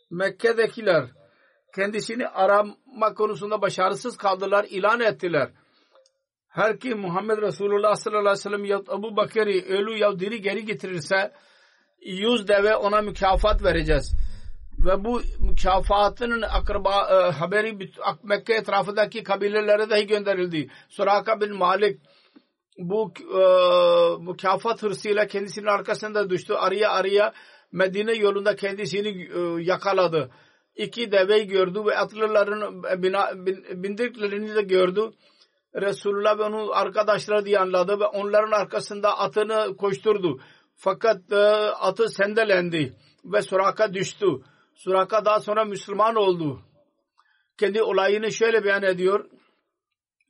Mekke'dekiler 0.09 1.05
kendisini 1.75 2.27
arama 2.27 3.13
konusunda 3.13 3.61
başarısız 3.61 4.17
kaldılar, 4.17 4.65
ilan 4.69 4.99
ettiler. 4.99 5.49
Her 6.47 6.79
kim 6.79 6.99
Muhammed 6.99 7.37
Resulullah 7.37 7.95
sallallahu 7.95 8.21
aleyhi 8.21 8.39
ve 8.39 8.41
sellem 8.41 8.65
ya 8.65 8.77
Ebu 8.77 9.15
Bakır'ı 9.15 9.65
ölü 9.65 9.97
ya 9.97 10.19
diri 10.19 10.41
geri 10.41 10.65
getirirse 10.65 11.33
yüz 12.01 12.47
deve 12.47 12.75
ona 12.75 13.01
mükafat 13.01 13.63
vereceğiz. 13.63 14.15
Ve 14.87 15.03
bu 15.03 15.21
mükafatının 15.39 16.41
akraba 16.41 17.07
e, 17.11 17.31
haberi 17.31 17.77
Mekke 18.23 18.53
etrafındaki 18.53 19.23
kabilelere 19.23 19.89
dahi 19.89 20.07
gönderildi. 20.07 20.69
Suraka 20.89 21.41
bin 21.41 21.55
Malik 21.55 22.01
bu 22.77 23.13
e, 23.19 23.41
mükafat 24.23 24.83
hırsıyla 24.83 25.27
kendisinin 25.27 25.65
arkasında 25.65 26.29
düştü. 26.29 26.53
Araya 26.53 26.91
araya 26.91 27.33
Medine 27.71 28.13
yolunda 28.13 28.55
kendisini 28.55 29.07
e, 29.07 29.63
yakaladı. 29.63 30.29
İki 30.75 31.11
deveyi 31.11 31.47
gördü 31.47 31.85
ve 31.85 31.97
atlıların 31.97 32.83
bina, 33.03 33.45
bin, 33.45 33.83
bindirdiklerini 33.83 34.55
de 34.55 34.61
gördü. 34.61 35.11
Resulullah 35.75 36.39
ve 36.39 36.43
onun 36.43 36.69
arkadaşları 36.69 37.45
diye 37.45 37.59
anladı 37.59 37.99
ve 37.99 38.05
onların 38.05 38.51
arkasında 38.51 39.17
atını 39.17 39.77
koşturdu. 39.77 40.39
Fakat 40.75 41.31
e, 41.31 41.35
atı 41.71 42.09
sendelendi 42.09 42.93
ve 43.25 43.41
Suraka 43.41 43.93
düştü. 43.93 44.25
Suraka 44.77 45.25
daha 45.25 45.39
sonra 45.39 45.65
Müslüman 45.65 46.15
oldu. 46.15 46.61
Kendi 47.57 47.81
olayını 47.81 48.31
şöyle 48.31 48.63
beyan 48.63 48.83
ediyor. 48.83 49.29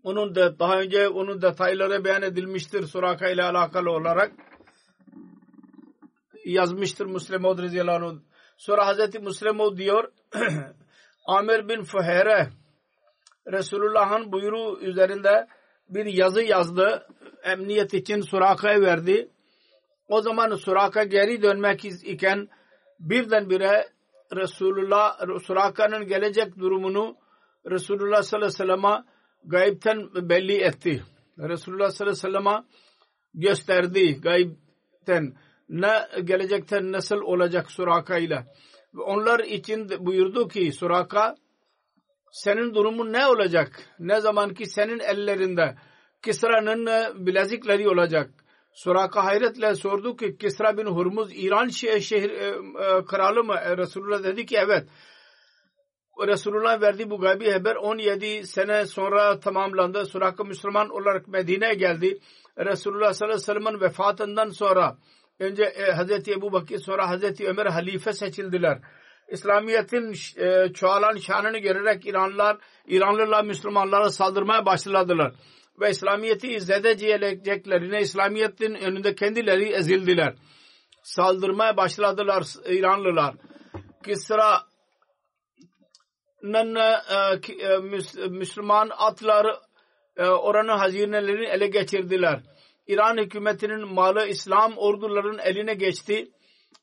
Onun 0.03 0.35
da 0.35 0.59
daha 0.59 0.79
önce 0.79 1.07
onun 1.07 1.41
detayları 1.41 2.05
beyan 2.05 2.21
edilmiştir 2.21 2.83
Suraka 2.87 3.29
ile 3.29 3.43
alakalı 3.43 3.91
olarak. 3.91 4.31
Yazmıştır 6.45 7.05
Müslim 7.05 7.41
Maud 7.41 7.59
radıyallahu 7.59 8.05
anh. 8.05 8.19
Sonra 8.57 8.87
Hazreti 8.87 9.19
Müslim 9.19 9.77
diyor 9.77 10.11
Amir 11.25 11.69
bin 11.69 11.83
Fuhere 11.83 12.49
Resulullah'ın 13.47 14.31
buyruğu 14.31 14.79
üzerinde 14.81 15.47
bir 15.89 16.05
yazı 16.05 16.41
yazdı. 16.41 17.07
Emniyet 17.43 17.93
için 17.93 18.21
Suraka'ya 18.21 18.81
verdi. 18.81 19.29
O 20.07 20.21
zaman 20.21 20.55
Suraka 20.55 21.03
geri 21.03 21.41
dönmek 21.41 21.85
iken 21.85 22.47
birdenbire 22.99 23.96
Resulullah 24.35 25.39
Suraka'nın 25.39 26.07
gelecek 26.07 26.59
durumunu 26.59 27.17
Resulullah 27.71 28.21
sallallahu 28.21 28.47
aleyhi 28.47 28.69
ve 28.69 28.75
sellem'e 28.75 29.03
gayipten 29.45 30.29
belli 30.29 30.63
etti. 30.63 31.03
Resulullah 31.39 31.89
sallallahu 31.91 32.13
aleyhi 32.13 32.35
ve 32.35 32.39
sellem'e 32.39 32.63
gösterdi 33.33 34.21
gayipten 34.21 35.33
ne 35.69 36.07
gelecekten 36.23 36.91
nasıl 36.91 37.21
olacak 37.21 37.71
Suraka 37.71 38.17
ile. 38.17 38.45
Onlar 38.97 39.39
için 39.39 39.89
buyurdu 40.05 40.47
ki 40.47 40.71
Suraka 40.71 41.35
senin 42.31 42.73
durumun 42.73 43.13
ne 43.13 43.27
olacak? 43.27 43.83
Ne 43.99 44.21
zaman 44.21 44.53
ki 44.53 44.65
senin 44.65 44.99
ellerinde 44.99 45.75
Kisra'nın 46.21 46.85
bilezikleri 47.25 47.89
olacak. 47.89 48.29
Suraka 48.77 49.25
hayretle 49.25 49.75
sordu 49.75 50.17
ki 50.17 50.37
Kisra 50.37 50.77
bin 50.77 50.85
Hurmuz 50.85 51.29
İran 51.33 51.67
şehir 51.67 52.29
e, 52.29 52.47
e, 52.47 53.05
kralı 53.05 53.43
mı? 53.43 53.55
E, 53.63 53.77
Resulullah 53.77 54.23
dedi 54.23 54.45
ki 54.45 54.57
evet. 54.57 54.87
Resulullah 56.27 56.81
verdi 56.81 57.09
bu 57.09 57.19
gaybi 57.19 57.51
haber 57.51 57.75
17 57.75 58.47
sene 58.47 58.85
sonra 58.85 59.39
tamamlandı. 59.39 60.05
Suraka 60.05 60.43
Müslüman 60.43 60.89
olarak 60.89 61.27
Medine'ye 61.27 61.73
geldi. 61.73 62.19
Resulullah 62.57 63.13
sallallahu 63.13 63.35
aleyhi 63.35 63.49
ve 63.49 63.53
sellem'in 63.53 63.81
vefatından 63.81 64.49
sonra 64.49 64.97
önce 65.39 65.63
e, 65.63 65.91
Hazreti 65.91 66.31
Ebu 66.31 66.51
Bakir 66.53 66.77
sonra 66.77 67.09
Hazreti 67.09 67.47
Ömer 67.47 67.65
halife 67.65 68.13
seçildiler. 68.13 68.79
İslamiyet'in 69.31 70.13
e, 70.37 70.73
çoğalan 70.73 71.17
şanını 71.17 71.57
görerek 71.57 72.05
İranlılar, 72.05 72.57
İranlılar 72.87 73.43
Müslümanlara 73.43 74.09
saldırmaya 74.09 74.65
başladılar. 74.65 75.33
Ve 75.79 75.89
İslamiyet'i 75.89 76.61
zedeceyeceklerine 76.61 78.01
İslamiyet'in 78.01 78.73
önünde 78.73 79.15
kendileri 79.15 79.65
ezildiler. 79.73 80.35
Saldırmaya 81.03 81.77
başladılar 81.77 82.43
İranlılar. 82.65 83.35
Kisra'nın 84.05 84.65
e, 86.75 87.01
e, 87.63 87.77
Müslüman 88.27 88.89
atları 88.97 89.59
e, 90.17 90.25
oranın 90.25 90.77
hazinelerini 90.77 91.45
ele 91.45 91.67
geçirdiler. 91.67 92.41
İran 92.87 93.17
hükümetinin 93.17 93.93
malı 93.93 94.27
İslam 94.27 94.77
orduların 94.77 95.37
eline 95.37 95.73
geçti 95.73 96.31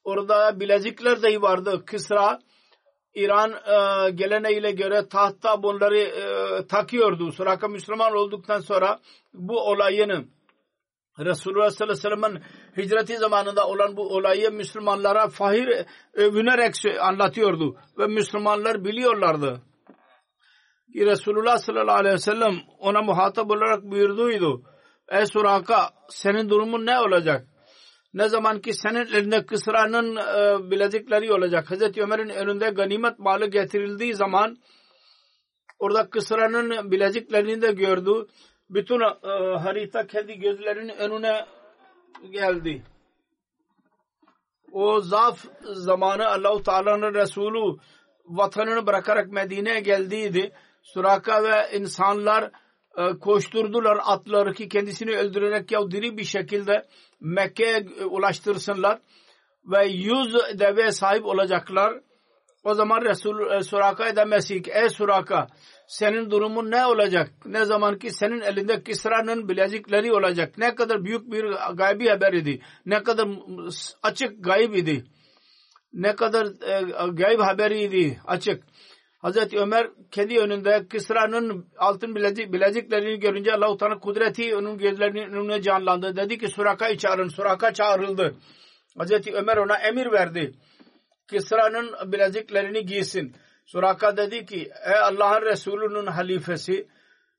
Orada 0.05 0.61
bilezikler 0.61 1.23
dahi 1.23 1.43
vardı. 1.43 1.83
Kısra 1.87 2.39
İran 3.15 3.53
e, 3.53 4.11
geleneğiyle 4.11 4.71
göre 4.73 5.09
tahta 5.09 5.63
bunları 5.63 5.99
e, 5.99 6.67
takıyordu. 6.67 7.33
Suraka 7.33 7.69
Müslüman 7.69 8.15
olduktan 8.15 8.61
sonra 8.61 8.99
bu 9.35 9.61
olayını 9.61 10.25
Resulullah 11.19 11.71
sallallahu 11.71 12.07
aleyhi 12.07 12.23
ve 12.23 12.37
sellem'in 12.37 12.43
hicreti 12.77 13.17
zamanında 13.17 13.69
olan 13.69 13.97
bu 13.97 14.17
olayı 14.17 14.51
Müslümanlara 14.51 15.29
fahir 15.29 15.87
övünerek 16.15 16.75
anlatıyordu. 17.01 17.77
Ve 17.99 18.07
Müslümanlar 18.07 18.85
biliyorlardı. 18.85 19.63
Ki 20.93 21.07
Resulullah 21.07 21.59
sallallahu 21.59 21.97
aleyhi 21.97 22.15
ve 22.15 22.19
sellem 22.19 22.55
ona 22.79 23.03
muhatap 23.03 23.51
olarak 23.51 23.83
buyurduydu. 23.83 24.63
Ey 25.09 25.27
Suraka 25.27 25.91
senin 26.09 26.49
durumun 26.49 26.87
ne 26.87 27.01
olacak? 27.01 27.47
Ne 28.15 28.29
zaman 28.29 28.61
ki 28.61 28.73
senin 28.75 29.07
elinde 29.07 29.47
kısranın 29.47 30.17
e, 30.17 30.71
bilezikleri 30.71 31.33
olacak. 31.33 31.71
Hazreti 31.71 32.03
Ömer'in 32.03 32.29
önünde 32.29 32.71
ganimet 32.71 33.19
malı 33.19 33.47
getirildiği 33.47 34.15
zaman 34.15 34.57
orada 35.79 36.11
kısranın 36.11 36.91
bileziklerini 36.91 37.63
de 37.63 37.73
gördü. 37.73 38.27
Bütün 38.71 39.01
e, 39.01 39.59
harita 39.59 40.07
kendi 40.07 40.39
gözlerinin 40.39 40.89
önüne 40.89 41.47
geldi. 42.31 42.83
O 44.73 45.01
zaf 45.01 45.45
zamanı 45.63 46.29
Allahu 46.29 46.63
Teala'nın 46.63 47.15
Resulü 47.15 47.79
vatanını 48.25 48.87
bırakarak 48.87 49.33
Medine'ye 49.33 49.81
geldiydi. 49.81 50.53
Suraka 50.83 51.43
ve 51.45 51.79
insanlar 51.79 52.51
koşturdular 53.21 53.99
atları 54.05 54.55
ki 54.55 54.69
kendisini 54.69 55.17
öldürerek 55.17 55.71
ya 55.73 55.91
diri 55.91 56.17
bir 56.17 56.25
şekilde 56.25 56.87
Mekke'ye 57.21 57.87
ulaştırsınlar 58.05 58.99
ve 59.65 59.87
yüz 59.87 60.35
deve 60.35 60.93
sahip 60.93 61.25
olacaklar. 61.25 62.01
O 62.65 62.75
zaman 62.75 63.03
Resul 63.03 63.51
e, 63.51 63.63
Suraka'ya 63.63 64.17
demesi 64.17 64.63
ki 64.63 64.71
ey 64.71 64.89
Suraka 64.89 65.47
senin 65.87 66.31
durumun 66.31 66.71
ne 66.71 66.87
olacak? 66.87 67.31
Ne 67.47 67.65
zaman 67.65 67.99
ki 67.99 68.11
senin 68.11 68.41
elinde 68.41 68.83
Kisra'nın 68.83 69.49
bilezikleri 69.49 70.13
olacak. 70.13 70.59
Ne 70.59 70.75
kadar 70.75 71.05
büyük 71.05 71.33
bir 71.33 71.45
gaybi 71.75 72.09
haber 72.09 72.33
idi. 72.33 72.63
Ne 72.87 73.03
kadar 73.03 73.29
açık 74.03 74.45
gayb 74.45 74.75
idi. 74.75 75.05
Ne 75.93 76.17
kadar 76.17 76.47
e, 76.47 76.83
gayb 77.13 77.41
haberiydi 77.41 78.21
açık. 78.27 78.65
Hazreti 79.25 79.59
Ömer 79.59 79.91
kendi 80.11 80.39
önünde 80.39 80.87
Kisra'nın 80.89 81.67
altın 81.79 82.15
bilezik, 82.15 82.53
bileziklerini 82.53 83.21
görünce 83.21 83.55
Allah-u 83.55 83.77
Teala 83.77 83.99
kudreti 83.99 84.57
onun 84.57 84.79
gözlerinin 84.79 85.33
önüne 85.33 85.63
canlandı. 85.63 86.17
Dedi 86.17 86.39
ki 86.39 86.49
Suraka'yı 86.49 86.99
çağırın. 86.99 87.29
Suraka 87.29 87.75
çağrıldı. 87.75 88.35
Hazreti 88.99 89.35
Ömer 89.35 89.57
ona 89.57 89.77
emir 89.77 90.13
verdi. 90.13 90.55
Kisra'nın 91.31 92.13
bileziklerini 92.13 92.87
giysin. 92.87 93.37
Suraka 93.67 94.17
dedi 94.17 94.47
ki 94.47 94.71
ey 94.87 94.99
Allah'ın 94.99 95.43
Resulü'nün 95.43 96.07
halifesi 96.07 96.89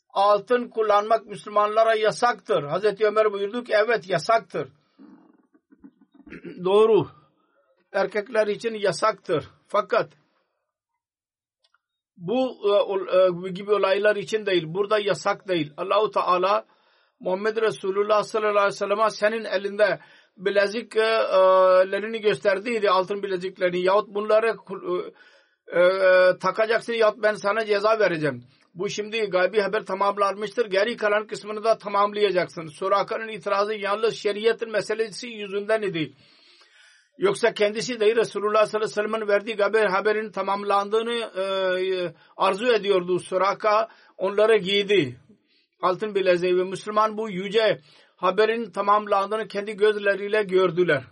altın 0.09 0.69
kullanmak 0.69 1.25
Müslümanlara 1.25 1.95
yasaktır. 1.95 2.63
Hazreti 2.63 3.05
Ömer 3.05 3.33
buyurdu 3.33 3.63
ki 3.63 3.73
evet 3.75 4.09
yasaktır. 4.09 4.67
Doğru. 6.63 7.07
Erkekler 7.91 8.47
için 8.47 8.73
yasaktır. 8.73 9.49
Fakat 9.67 10.09
bu 12.17 12.57
e, 12.69 13.47
e, 13.47 13.51
gibi 13.51 13.71
olaylar 13.71 14.15
için 14.15 14.45
değil. 14.45 14.63
Burada 14.67 14.99
yasak 14.99 15.47
değil. 15.47 15.73
Allahu 15.77 16.11
Teala 16.11 16.65
Muhammed 17.19 17.57
Resulullah 17.57 18.23
sallallahu 18.23 18.51
aleyhi 18.51 18.67
ve 18.67 18.71
sellem'e 18.71 19.09
senin 19.09 19.43
elinde 19.45 19.99
bileziklerini 20.37 22.21
gösterdiydi. 22.21 22.89
Altın 22.89 23.23
bileziklerini 23.23 23.81
yahut 23.81 24.07
bunları 24.07 24.55
e, 25.67 25.79
e, 25.79 26.37
takacaksın 26.39 26.93
yahut 26.93 27.23
ben 27.23 27.33
sana 27.33 27.65
ceza 27.65 27.99
vereceğim. 27.99 28.43
Bu 28.73 28.89
şimdi 28.89 29.21
gaybi 29.21 29.59
haber 29.59 29.85
tamamlanmıştır. 29.85 30.65
Geri 30.65 30.97
kalan 30.97 31.27
kısmını 31.27 31.63
da 31.63 31.77
tamamlayacaksın. 31.77 32.67
Suraka'nın 32.67 33.27
itirazı 33.27 33.73
yalnız 33.73 34.15
şeriatın 34.15 34.71
meselesi 34.71 35.27
yüzünden 35.27 35.81
idi. 35.81 36.13
Yoksa 37.17 37.53
kendisi 37.53 37.99
de 37.99 38.15
Resulullah 38.15 38.65
sallallahu 38.65 38.91
aleyhi 38.91 39.09
ve 39.09 39.11
sellem'in 39.11 39.27
verdiği 39.27 39.55
haber, 39.57 39.85
haberin 39.85 40.31
tamamlandığını 40.31 41.13
e, 41.13 41.45
arzu 42.37 42.67
ediyordu. 42.67 43.19
Suraka 43.19 43.89
onlara 44.17 44.57
giydi. 44.57 45.19
Altın 45.81 46.15
bileziği 46.15 46.57
ve 46.57 46.63
Müslüman 46.63 47.17
bu 47.17 47.29
yüce 47.29 47.81
haberin 48.15 48.71
tamamlandığını 48.71 49.47
kendi 49.47 49.73
gözleriyle 49.73 50.43
gördüler. 50.43 51.03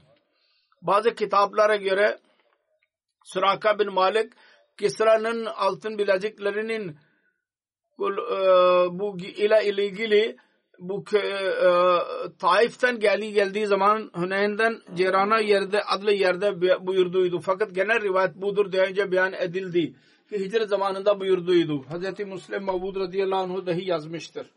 Bazı 0.82 1.16
kitaplara 1.16 1.76
göre 1.76 2.20
Suraka 3.24 3.80
bin 3.80 3.94
Malik 3.94 4.34
Kisra'nın 4.78 5.46
altın 5.46 5.98
bileziklerinin 5.98 6.98
e, 8.00 8.38
bu 9.00 9.18
ile 9.20 9.66
ilgili 9.66 10.38
bu 10.80 11.04
e, 11.14 11.24
Taif'ten 12.40 13.00
geldiği 13.00 13.34
geldiği 13.34 13.68
zaman 13.68 14.12
Hüneyn'den 14.18 14.82
Cerana 14.96 15.40
yerde 15.40 15.84
adlı 15.84 16.12
yerde 16.12 16.62
buyurduydu. 16.88 17.40
Fakat 17.40 17.76
genel 17.76 18.02
rivayet 18.02 18.36
budur 18.36 18.72
deyince 18.72 19.12
beyan 19.12 19.34
edildi. 19.34 19.94
Ki 20.30 20.40
hicret 20.40 20.70
zamanında 20.70 21.20
buyurduydu. 21.20 21.84
Hz. 21.84 22.20
Müslim 22.20 22.64
Mavud 22.64 22.96
radıyallahu 22.96 23.42
anh 23.42 23.66
dahi 23.66 23.90
yazmıştır. 23.90 24.48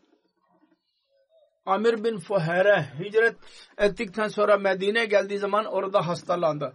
Amir 1.65 2.03
bin 2.03 2.17
Fuhere 2.17 2.85
hicret 2.99 3.35
ettikten 3.77 4.27
sonra 4.27 4.57
Medine'ye 4.57 5.05
geldiği 5.05 5.39
zaman 5.39 5.65
orada 5.65 6.07
hastalandı. 6.07 6.73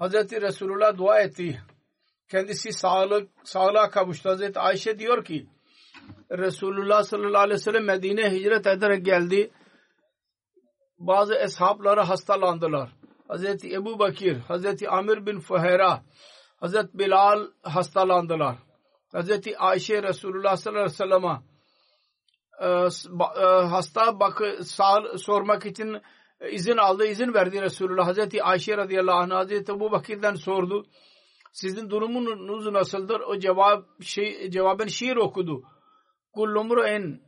Hz. 0.00 0.14
Resulullah 0.14 0.98
dua 0.98 1.20
etti. 1.20 1.62
Kendisi 2.28 2.72
sağlık, 2.72 3.28
sağlığa 3.44 3.90
kavuştu. 3.90 4.30
Hz. 4.30 4.56
Ayşe 4.56 4.98
diyor 4.98 5.24
ki 5.24 5.46
Resulullah 6.38 7.02
sallallahu 7.02 7.42
aleyhi 7.42 7.58
ve 7.58 7.62
sellem 7.62 7.84
Medine'ye 7.84 8.30
hicret 8.30 8.66
ederek 8.66 9.04
geldi. 9.04 9.50
Bazı 10.98 11.34
eshabları 11.34 12.00
hastalandılar. 12.00 12.90
Hazreti 13.28 13.74
Ebu 13.74 13.98
Bakir, 13.98 14.36
Hazreti 14.36 14.88
Amir 14.88 15.26
bin 15.26 15.40
Fuhera, 15.40 16.02
Hazreti 16.60 16.98
Bilal 16.98 17.46
hastalandılar. 17.62 18.56
Hazreti 19.12 19.58
Ayşe 19.58 20.02
Resulullah 20.02 20.56
sallallahu 20.56 20.82
aleyhi 20.82 20.94
ve 20.94 20.96
sellem'e 20.96 21.52
e, 22.60 23.66
hasta 23.66 24.20
bakı 24.20 24.58
sormak 25.18 25.66
için 25.66 26.00
izin 26.50 26.76
aldı, 26.76 27.06
izin 27.06 27.34
verdi 27.34 27.62
Resulullah. 27.62 28.06
Hazreti 28.06 28.42
Ayşe 28.42 28.76
radıyallahu 28.76 29.16
anh 29.16 29.30
Hazreti 29.30 29.72
Ebu 29.72 29.92
Bakir'den 29.92 30.34
sordu. 30.34 30.86
Sizin 31.52 31.90
durumunuz 31.90 32.66
nasıldır? 32.66 33.20
O 33.20 33.38
cevap 33.38 33.84
şey, 34.02 34.50
cevaben 34.50 34.86
şiir 34.86 35.16
okudu 35.16 35.62
kullu 36.32 36.64
mru'in 36.64 37.22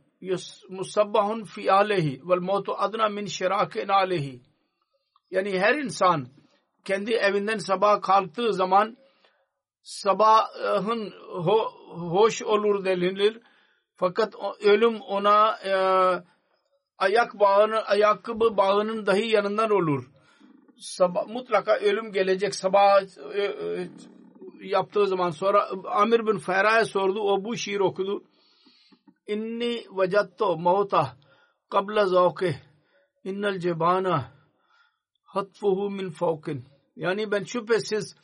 musabbahun 0.69 1.43
fi 1.43 1.71
alehi 1.71 2.21
vel 2.23 2.39
mautu 2.39 2.73
adna 2.77 3.09
min 3.09 3.25
şirakin 3.25 3.87
alehi 3.87 4.41
yani 5.31 5.59
her 5.59 5.75
insan 5.75 6.27
kendi 6.85 7.13
evinden 7.13 7.57
sabah 7.57 8.01
kalktığı 8.01 8.53
zaman 8.53 8.97
sabahın 9.85 11.13
ho, 11.29 11.71
hoş 11.89 12.41
olur 12.41 12.85
denilir. 12.85 13.41
Fakat 13.95 14.33
ölüm 14.61 15.01
ona 15.01 15.57
e, 15.65 15.73
ayak 16.97 17.39
bağını, 17.39 17.81
ayakkabı 17.81 18.57
bağının 18.57 19.05
dahi 19.05 19.27
yanından 19.27 19.69
olur. 19.69 20.11
Sabah, 20.77 21.27
mutlaka 21.27 21.75
ölüm 21.77 22.11
gelecek 22.11 22.55
sabah 22.55 23.01
e, 23.33 23.43
e, 23.43 23.89
yaptığı 24.61 25.07
zaman 25.07 25.29
sonra 25.29 25.69
Amir 25.85 26.27
bin 26.27 26.37
Ferah'a 26.37 26.85
sordu. 26.85 27.19
O 27.19 27.43
bu 27.43 27.57
şiir 27.57 27.79
okudu 27.79 28.23
inni 29.27 29.85
vajatto 29.89 30.57
mauta 30.57 31.17
qabla 31.69 32.05
zavke 32.05 32.61
innel 33.23 33.59
cebana 33.59 34.31
hatfuhu 35.23 35.89
min 35.89 36.09
fawkin 36.09 36.65
yani 36.95 37.31
ben 37.31 37.43
şüphesiz 37.43 38.15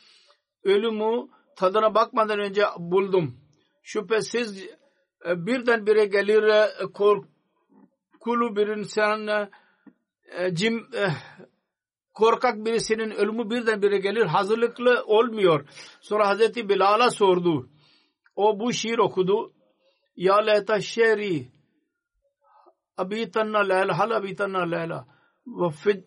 ölümü 0.64 1.28
tadına 1.56 1.93
bakmadan 1.95 2.39
önce 2.39 2.64
buldum. 2.78 3.38
Şüphesiz 3.84 4.66
e, 5.26 5.45
birden 5.45 5.86
bire 5.86 6.06
gelir 6.06 6.43
e, 6.43 6.68
korkulu 6.93 8.56
bir 8.56 8.68
insan 8.68 9.28
e, 9.28 10.56
cim 10.56 10.88
korkak 12.14 12.66
birisinin 12.66 13.12
ölümü 13.12 13.49
birdenbire 13.49 13.97
gelir 13.97 14.26
hazırlıklı 14.26 15.04
olmuyor. 15.06 15.66
Sonra 16.02 16.28
Hazreti 16.28 16.70
Bilal'a 16.70 17.12
sordu. 17.12 17.70
O 18.36 18.60
bu 18.60 18.74
şiir 18.74 18.97
okudu. 18.97 19.54
Ya 20.16 20.38
leta 20.38 20.82
şeri 20.82 21.47
abitanna 22.97 23.59
leyla 23.59 23.99
hal 23.99 24.12
abitanna 24.12 24.62
leyla 24.62 25.07
ve 25.47 25.70
fid 25.70 26.03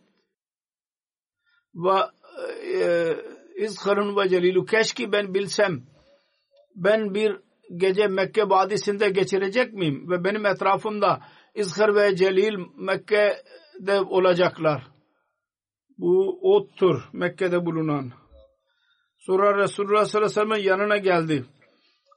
ve 1.74 1.98
e, 2.74 3.16
izharun 3.57 4.16
ve 4.16 4.28
celilu. 4.28 4.64
Keşke 4.64 5.12
ben 5.12 5.34
bilsem 5.34 5.82
ben 6.74 7.14
bir 7.14 7.40
gece 7.76 8.07
Mekke 8.07 8.48
vadisinde 8.48 9.11
geçirecek 9.11 9.72
miyim? 9.72 10.11
Ve 10.11 10.24
benim 10.24 10.46
etrafımda 10.46 11.20
İzhar 11.55 11.94
ve 11.94 12.16
Celil 12.16 12.59
Mekke'de 12.76 14.00
olacaklar. 14.00 14.86
Bu 15.98 16.38
ottur 16.42 17.09
Mekke'de 17.12 17.66
bulunan. 17.66 18.12
Sonra 19.18 19.59
Resulullah 19.59 20.05
sallallahu 20.05 20.40
aleyhi 20.40 20.50
ve 20.50 20.55
sellem 20.55 20.66
yanına 20.66 20.96
geldi 20.96 21.44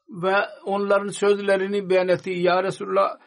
ve 0.09 0.35
onların 0.65 1.07
sözlerini 1.07 1.89
beyan 1.89 2.07
etti. 2.07 2.29
Ya 2.29 2.63
Resulullah 2.63 3.17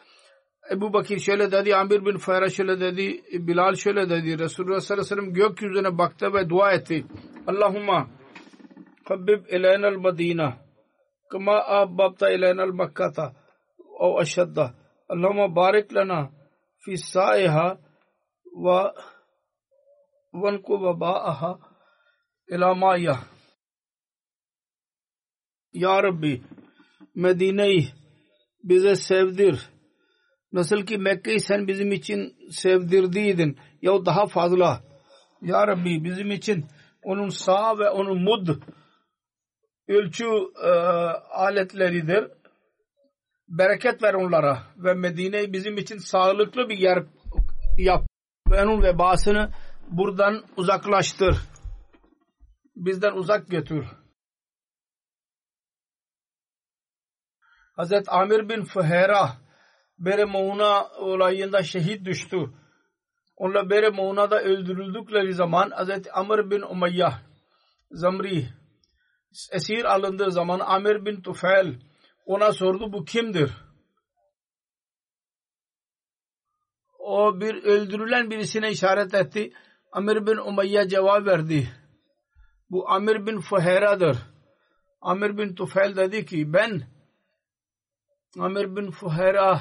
Ebu 0.71 0.93
Bakir 0.93 1.19
şöyle 1.19 1.51
dedi, 1.51 1.75
Amir 1.75 2.05
bin 2.05 2.17
Fayra 2.17 2.49
şöyle 2.49 2.79
dedi, 2.79 3.21
Bilal 3.47 3.75
şöyle 3.75 4.09
dedi. 4.09 4.39
Resulullah 4.39 4.79
sallallahu 4.79 5.13
aleyhi 5.13 5.21
ve 5.21 5.21
sellem 5.21 5.33
gökyüzüne 5.33 5.97
baktı 5.97 6.33
ve 6.33 6.49
dua 6.49 6.71
etti. 6.71 7.05
Allahumma 7.47 8.07
habbib 9.05 9.45
ilaynal 9.45 9.97
madina 9.97 10.57
kama 11.29 11.63
abbabta 11.65 12.29
ilaynal 12.29 12.73
makkata 12.73 13.33
o 13.99 14.19
aşadda. 14.19 14.73
Allahumma 15.09 15.55
barik 15.55 15.95
lana 15.95 16.29
fi 16.77 16.97
sa'iha 16.97 17.77
ve 18.45 18.91
vanku 20.33 20.81
veba'aha 20.83 21.59
ila 22.47 22.75
ma'ya. 22.75 23.19
Ya 25.73 26.03
Rabbi 26.03 26.41
Medine'yi 27.15 27.87
bize 28.63 28.95
sevdir. 28.95 29.69
Nasıl 30.51 30.85
ki 30.85 30.97
Mekke'yi 30.97 31.39
sen 31.39 31.67
bizim 31.67 31.91
için 31.91 32.35
sevdirdiydin 32.51 33.57
ya 33.81 34.05
daha 34.05 34.25
fazla. 34.25 34.83
Ya 35.41 35.67
Rabbi 35.67 36.03
bizim 36.03 36.31
için 36.31 36.65
onun 37.03 37.29
sağ 37.29 37.79
ve 37.79 37.89
onun 37.89 38.23
mud 38.23 38.47
ölçü 39.87 40.25
e, 40.63 40.69
aletleridir. 41.33 42.27
Bereket 43.47 44.03
ver 44.03 44.13
onlara 44.13 44.63
ve 44.77 44.93
Medine'yi 44.93 45.53
bizim 45.53 45.77
için 45.77 45.97
sağlıklı 45.97 46.69
bir 46.69 46.77
yer 46.77 47.03
yap 47.77 48.05
ve 48.51 48.63
onun 48.63 48.83
vebasını 48.83 49.51
buradan 49.91 50.43
uzaklaştır. 50.57 51.37
Bizden 52.75 53.11
uzak 53.11 53.47
götür. 53.47 53.85
Hazret 57.81 58.13
Amir 58.13 58.49
bin 58.49 58.63
Fuhera 58.63 59.29
Bere 59.99 60.25
Mauna 60.25 60.87
olayında 60.89 61.63
şehit 61.63 62.05
düştü. 62.05 62.37
Onlar 63.35 63.69
Bere 63.69 63.89
Mauna'da 63.89 64.41
öldürüldükleri 64.41 65.33
zaman 65.33 65.69
Hazret 65.69 66.17
Amr 66.17 66.51
bin 66.51 66.61
Umayya 66.61 67.21
Zamri 67.91 68.47
esir 69.51 69.85
alındığı 69.85 70.31
zaman 70.31 70.59
Amir 70.59 71.05
bin 71.05 71.21
Tufel 71.21 71.79
ona 72.25 72.51
sordu 72.51 72.93
bu 72.93 73.05
kimdir? 73.05 73.51
O 76.99 77.41
bir 77.41 77.63
öldürülen 77.63 78.31
birisine 78.31 78.71
işaret 78.71 79.13
etti. 79.13 79.53
Amir 79.91 80.27
bin 80.27 80.37
Umayya 80.37 80.87
cevap 80.87 81.25
verdi. 81.25 81.69
Bu 82.69 82.89
Amir 82.89 83.25
bin 83.25 83.39
Fuhera'dır. 83.39 84.17
Amir 85.01 85.37
bin 85.37 85.55
Tufel 85.55 85.95
dedi 85.95 86.25
ki 86.25 86.53
ben 86.53 87.00
Amir 88.39 88.75
bin 88.75 88.91
Fuhera'yı 88.91 89.59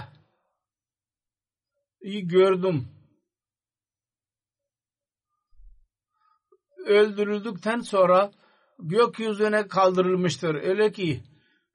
gördüm. 2.29 2.89
Öldürüldükten 6.87 7.81
sonra 7.81 8.31
gökyüzüne 8.79 9.69
kaldırılmıştır. 9.69 10.55
Öyle 10.55 10.93
ki 10.93 11.23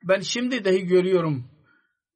ben 0.04 0.20
şimdi 0.20 0.66
dahi 0.66 0.86
görüyorum. 0.86 1.46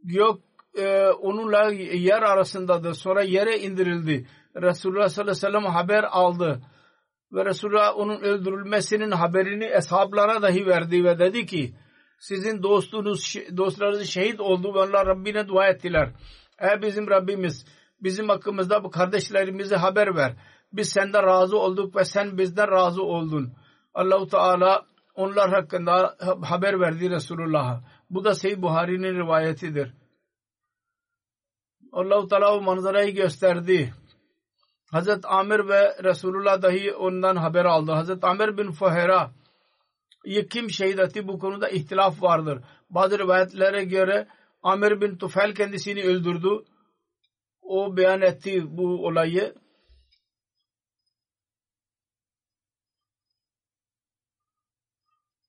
Gök 0.04 0.38
e, 0.78 1.08
onunla 1.08 1.72
yer 1.94 2.22
arasındadır. 2.22 2.94
Sonra 2.94 3.24
yere 3.24 3.60
indirildi. 3.60 4.28
Resulullah 4.56 5.10
sallallahu 5.10 5.32
aleyhi 5.32 5.46
ve 5.46 5.60
sellem 5.60 5.66
haber 5.66 6.04
aldı. 6.04 6.62
Ve 7.32 7.46
Resulullah 7.46 7.98
onun 7.98 8.22
öldürülmesinin 8.22 9.12
haberini 9.12 9.66
eshablara 9.66 10.42
dahi 10.42 10.66
verdi 10.66 11.04
ve 11.04 11.20
dedi 11.20 11.46
ki 11.46 11.74
sizin 12.20 12.64
dostunuz, 12.64 13.36
dostlarınız 13.58 14.10
şehit 14.10 14.40
oldu 14.40 14.74
ve 14.74 14.80
onlar 14.80 15.08
Rabbine 15.08 15.48
dua 15.48 15.68
ettiler. 15.68 16.12
Ey 16.60 16.82
bizim 16.82 17.10
Rabbimiz 17.10 17.66
bizim 18.02 18.30
hakkımızda 18.30 18.84
bu 18.84 18.92
kardeşlerimize 18.92 19.76
haber 19.76 20.16
ver. 20.16 20.36
Biz 20.74 20.90
senden 20.90 21.24
razı 21.24 21.58
olduk 21.58 21.96
ve 21.96 22.06
sen 22.06 22.38
bizden 22.38 22.72
razı 22.72 23.04
oldun. 23.04 23.54
Allahu 23.94 24.28
Teala 24.28 24.86
onlar 25.16 25.50
hakkında 25.50 26.18
haber 26.42 26.80
verdi 26.80 27.10
Resulullah'a. 27.10 27.84
Bu 28.10 28.24
da 28.24 28.34
Seyyid 28.34 28.62
Buhari'nin 28.62 29.16
rivayetidir. 29.16 29.94
Allah-u 31.92 32.28
Teala 32.28 32.56
o 32.56 32.62
manzarayı 32.62 33.16
gösterdi. 33.16 33.94
Hazret 34.92 35.26
Amir 35.26 35.68
ve 35.68 36.04
Resulullah 36.04 36.62
dahi 36.62 36.94
ondan 36.94 37.36
haber 37.36 37.66
aldı. 37.66 37.92
Hazret 37.92 38.24
Amir 38.24 38.58
bin 38.58 38.72
Fuhera 38.72 39.32
kim 40.52 40.70
şehit 40.70 41.00
etti 41.00 41.28
bu 41.28 41.40
konuda 41.40 41.70
ihtilaf 41.70 42.22
vardır. 42.22 42.64
Bazı 42.90 43.20
rivayetlere 43.20 43.84
göre 43.84 44.28
Amir 44.62 45.02
bin 45.02 45.18
Tufel 45.18 45.56
kendisini 45.56 46.04
öldürdü. 46.04 46.66
O 47.62 47.98
beyan 47.98 48.22
etti 48.22 48.78
bu 48.78 49.06
olayı. 49.08 49.56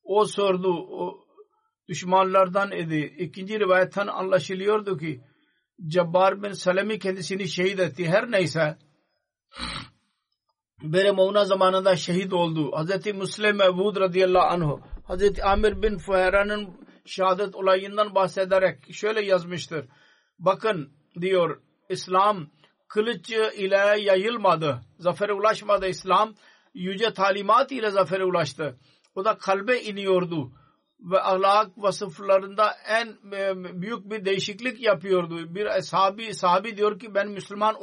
O 0.02 0.24
sordu. 0.24 0.72
O 0.72 1.26
düşmanlardan 1.88 2.72
idi. 2.72 3.14
İkinci 3.18 3.60
rivayetten 3.60 4.06
anlaşılıyordu 4.06 4.98
ki 4.98 5.24
Cabbar 5.86 6.42
bin 6.42 6.52
Salemi 6.52 6.98
kendisini 6.98 7.48
şehit 7.48 7.80
etti. 7.80 8.08
Her 8.08 8.30
neyse 8.30 8.78
Bere 10.82 11.10
Mauna 11.10 11.44
zamanında 11.44 11.96
şehit 11.96 12.32
oldu. 12.32 12.72
Hz. 12.72 13.06
Müslim 13.14 13.56
Mevud 13.56 13.96
radıyallahu 13.96 14.46
anh 14.46 14.78
Hz. 15.08 15.40
Amir 15.40 15.82
bin 15.82 15.98
Fuhera'nın 15.98 16.68
şehadet 17.04 17.54
olayından 17.54 18.14
bahsederek 18.14 18.94
şöyle 18.94 19.24
yazmıştır. 19.24 19.86
Bakın 20.38 20.92
diyor 21.20 21.60
İslam 21.88 22.46
kılıç 22.88 23.30
ile 23.30 23.76
yayılmadı. 24.00 24.80
Zafere 24.98 25.32
ulaşmadı 25.32 25.86
İslam. 25.86 26.34
Yüce 26.74 27.12
talimat 27.12 27.72
ile 27.72 27.90
zafere 27.90 28.24
ulaştı. 28.24 28.76
O 29.14 29.24
da 29.24 29.38
kalbe 29.38 29.80
iniyordu 29.80 30.52
ve 31.00 31.20
ahlak 31.20 31.70
vasıflarında 31.76 32.72
en 32.88 33.08
büyük 33.82 34.10
bir 34.10 34.24
değişiklik 34.24 34.80
yapıyordu. 34.80 35.54
Bir 35.54 35.80
sahabi, 35.80 36.34
sahabi 36.34 36.76
diyor 36.76 36.98
ki 36.98 37.14
ben 37.14 37.28
Müslüman 37.28 37.74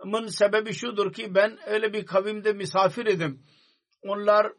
olmamın 0.00 0.26
sebebi 0.26 0.72
şudur 0.74 1.12
ki 1.12 1.34
ben 1.34 1.58
öyle 1.66 1.92
bir 1.92 2.06
kavimde 2.06 2.52
misafir 2.52 3.06
idim. 3.06 3.42
Onlar 4.02 4.52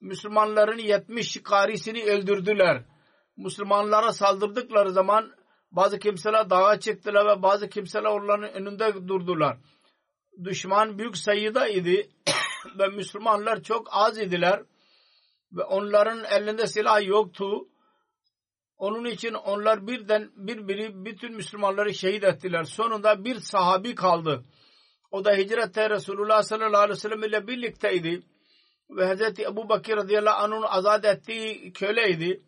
Müslümanların 0.00 0.78
70 0.78 1.42
karisini 1.42 2.04
öldürdüler. 2.04 2.84
Müslümanlara 3.36 4.12
saldırdıkları 4.12 4.92
zaman 4.92 5.32
bazı 5.70 5.98
kimseler 5.98 6.50
dağa 6.50 6.80
çıktılar 6.80 7.38
ve 7.38 7.42
bazı 7.42 7.68
kimseler 7.68 8.04
onların 8.04 8.52
önünde 8.52 9.08
durdular. 9.08 9.56
Düşman 10.44 10.98
büyük 10.98 11.16
sayıda 11.16 11.68
idi 11.68 12.10
ve 12.78 12.86
Müslümanlar 12.86 13.62
çok 13.62 13.88
az 13.90 14.18
idiler 14.18 14.62
ve 15.52 15.62
onların 15.64 16.24
elinde 16.24 16.66
silah 16.66 17.06
yoktu. 17.06 17.68
Onun 18.76 19.04
için 19.04 19.34
onlar 19.34 19.86
birden 19.86 20.30
birbiri 20.36 21.04
bütün 21.04 21.34
Müslümanları 21.34 21.94
şehit 21.94 22.24
ettiler. 22.24 22.64
Sonunda 22.64 23.24
bir 23.24 23.40
sahabi 23.40 23.94
kaldı. 23.94 24.44
O 25.10 25.24
da 25.24 25.32
hicrette 25.32 25.90
Resulullah 25.90 26.42
sallallahu 26.42 26.82
aleyhi 26.82 26.96
ve 26.96 27.00
sellem 27.00 27.24
ile 27.24 27.46
birlikteydi. 27.46 28.22
Ve 28.90 29.14
Hz. 29.14 29.40
Ebu 29.40 29.68
Bakir 29.68 29.96
radıyallahu 29.96 30.44
anh'ın 30.44 30.62
azat 30.62 31.04
ettiği 31.04 31.72
köleydi. 31.72 32.42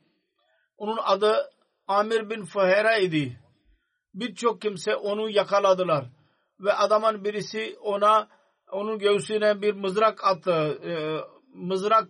Onun 0.76 0.98
adı 1.02 1.50
Amir 1.86 2.30
bin 2.30 2.44
Fuhera 2.44 2.96
idi. 2.96 3.40
Birçok 4.14 4.62
kimse 4.62 4.96
onu 4.96 5.30
yakaladılar. 5.30 6.04
Ve 6.60 6.72
adamın 6.72 7.24
birisi 7.24 7.76
ona 7.80 8.28
onun 8.72 8.98
göğsüne 8.98 9.62
bir 9.62 9.74
mızrak 9.74 10.24
attı. 10.24 10.78
Ee, 10.84 11.20
mızrak 11.54 12.08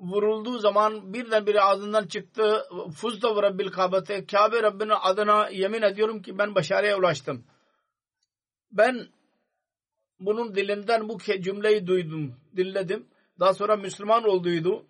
vurulduğu 0.00 0.58
zaman 0.58 1.12
birdenbire 1.14 1.60
ağzından 1.60 2.06
çıktı. 2.06 2.66
Fuzda 2.96 3.42
Rabbil 3.42 3.70
Kabe'te 3.70 4.26
Kabe 4.26 4.62
Rabbinin 4.62 4.94
adına 5.02 5.48
yemin 5.48 5.82
ediyorum 5.82 6.22
ki 6.22 6.38
ben 6.38 6.54
başarıya 6.54 6.98
ulaştım. 6.98 7.44
Ben 8.70 9.08
bunun 10.20 10.54
dilinden 10.54 11.08
bu 11.08 11.18
cümleyi 11.18 11.86
duydum, 11.86 12.34
dinledim. 12.56 13.06
Daha 13.40 13.54
sonra 13.54 13.76
Müslüman 13.76 14.24
olduydu. 14.24 14.86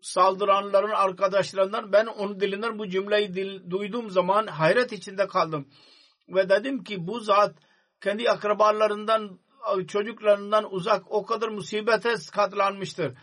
Saldıranların 0.00 0.90
arkadaşlarından 0.90 1.92
ben 1.92 2.06
onun 2.06 2.40
dilinden 2.40 2.78
bu 2.78 2.88
cümleyi 2.88 3.34
dil, 3.34 3.70
duyduğum 3.70 4.10
zaman 4.10 4.46
hayret 4.46 4.92
içinde 4.92 5.26
kaldım. 5.26 5.68
Ve 6.28 6.48
dedim 6.48 6.84
ki 6.84 7.06
bu 7.06 7.20
zat 7.20 7.54
kendi 8.00 8.30
akrabalarından 8.30 9.38
çocuklarından 9.88 10.74
uzak 10.74 11.12
o 11.12 11.26
kadar 11.26 11.48
musibete 11.48 12.14
katlanmıştır. 12.32 13.14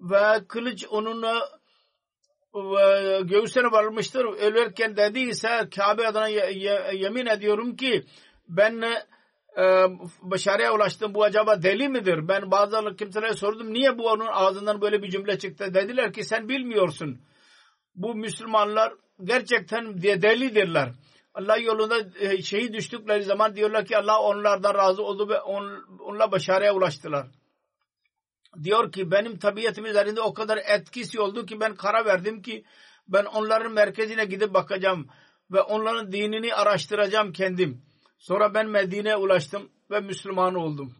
Ve 0.00 0.46
kılıç 0.48 0.86
onun 0.90 1.24
göğsüne 3.28 3.72
varmıştır. 3.72 4.24
Ölürken 4.24 4.96
dediyse 4.96 5.68
Kabe 5.76 6.06
adına 6.06 6.28
yemin 6.92 7.26
ediyorum 7.26 7.76
ki 7.76 8.04
ben 8.48 8.82
e, 9.58 9.86
başarıya 10.22 10.74
ulaştım. 10.74 11.14
Bu 11.14 11.24
acaba 11.24 11.62
deli 11.62 11.88
midir? 11.88 12.28
Ben 12.28 12.50
bazı 12.50 12.96
kimselere 12.96 13.34
sordum. 13.34 13.72
Niye 13.72 13.98
bu 13.98 14.08
onun 14.08 14.26
ağzından 14.26 14.80
böyle 14.80 15.02
bir 15.02 15.10
cümle 15.10 15.38
çıktı? 15.38 15.74
Dediler 15.74 16.12
ki 16.12 16.24
sen 16.24 16.48
bilmiyorsun. 16.48 17.20
Bu 17.94 18.14
Müslümanlar 18.14 18.92
gerçekten 19.24 20.02
delidirler. 20.02 20.92
Allah 21.34 21.56
yolunda 21.56 21.96
e, 22.20 22.42
şehit 22.42 22.74
düştükleri 22.74 23.22
zaman 23.24 23.56
diyorlar 23.56 23.84
ki 23.84 23.96
Allah 23.96 24.20
onlardan 24.20 24.74
razı 24.74 25.02
oldu 25.02 25.28
ve 25.28 25.40
on, 25.40 25.84
onunla 26.00 26.32
başarıya 26.32 26.74
ulaştılar. 26.74 27.26
Diyor 28.62 28.92
ki 28.92 29.10
benim 29.10 29.38
tabiatım 29.38 29.86
üzerinde 29.86 30.20
o 30.20 30.34
kadar 30.34 30.58
etkisi 30.68 31.20
oldu 31.20 31.46
ki 31.46 31.60
ben 31.60 31.74
karar 31.74 32.06
verdim 32.06 32.42
ki 32.42 32.64
ben 33.08 33.24
onların 33.24 33.72
merkezine 33.72 34.24
gidip 34.24 34.54
bakacağım 34.54 35.08
ve 35.50 35.60
onların 35.60 36.12
dinini 36.12 36.54
araştıracağım 36.54 37.32
kendim. 37.32 37.82
Sonra 38.24 38.54
ben 38.54 38.68
Medine'ye 38.68 39.16
ulaştım 39.16 39.70
ve 39.90 40.00
Müslüman 40.00 40.54
oldum. 40.54 40.94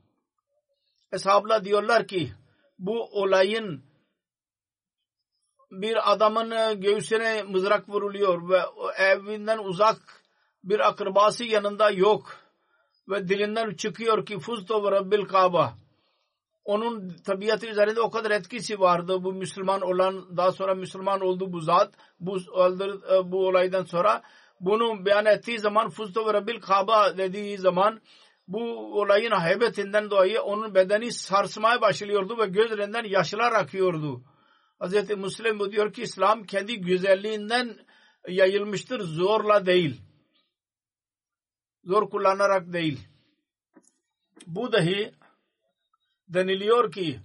Eshabla 1.12 1.64
diyorlar 1.64 2.06
ki 2.06 2.32
bu 2.78 3.22
olayın 3.22 3.82
bir 5.70 6.12
adamın 6.12 6.80
göğsüne 6.80 7.42
mızrak 7.42 7.88
vuruluyor 7.88 8.48
ve 8.48 8.62
evinden 8.96 9.58
uzak 9.58 10.22
bir 10.64 10.88
akrabası 10.88 11.44
yanında 11.44 11.90
yok 11.90 12.36
ve 13.08 13.28
dilinden 13.28 13.74
çıkıyor 13.74 14.26
ki 14.26 14.38
ve 14.84 14.90
rabbil 14.90 15.24
kaba 15.24 15.74
onun 16.64 17.16
tabiatı 17.16 17.66
üzerinde 17.66 18.00
o 18.00 18.10
kadar 18.10 18.30
etkisi 18.30 18.80
vardı 18.80 19.24
bu 19.24 19.32
Müslüman 19.32 19.80
olan 19.80 20.36
daha 20.36 20.52
sonra 20.52 20.74
Müslüman 20.74 21.20
oldu 21.20 21.52
bu 21.52 21.60
zat 21.60 21.94
bu, 22.20 22.38
bu 23.24 23.46
olaydan 23.46 23.84
sonra 23.84 24.22
bunu 24.64 25.04
beyan 25.04 25.26
ettiği 25.26 25.58
zaman 25.58 25.88
fuzto 25.90 26.26
ve 26.26 26.32
rabbil 26.32 26.60
kaba 26.60 27.18
dediği 27.18 27.58
zaman 27.58 28.00
bu 28.48 28.60
olayın 29.00 29.40
heybetinden 29.40 30.10
dolayı 30.10 30.42
onun 30.42 30.74
bedeni 30.74 31.12
sarsmaya 31.12 31.80
başlıyordu 31.80 32.38
ve 32.38 32.46
gözlerinden 32.46 33.04
yaşlar 33.04 33.52
akıyordu. 33.52 34.22
Hz. 34.80 35.10
Müslim 35.10 35.58
bu 35.58 35.72
diyor 35.72 35.92
ki 35.92 36.02
İslam 36.02 36.44
kendi 36.44 36.80
güzelliğinden 36.80 37.78
yayılmıştır 38.28 39.00
zorla 39.00 39.66
değil 39.66 40.00
zor 41.84 42.10
kullanarak 42.10 42.72
değil. 42.72 43.08
Bu 44.46 44.72
dahi 44.72 45.14
deniliyor 46.28 46.92
ki 46.92 47.20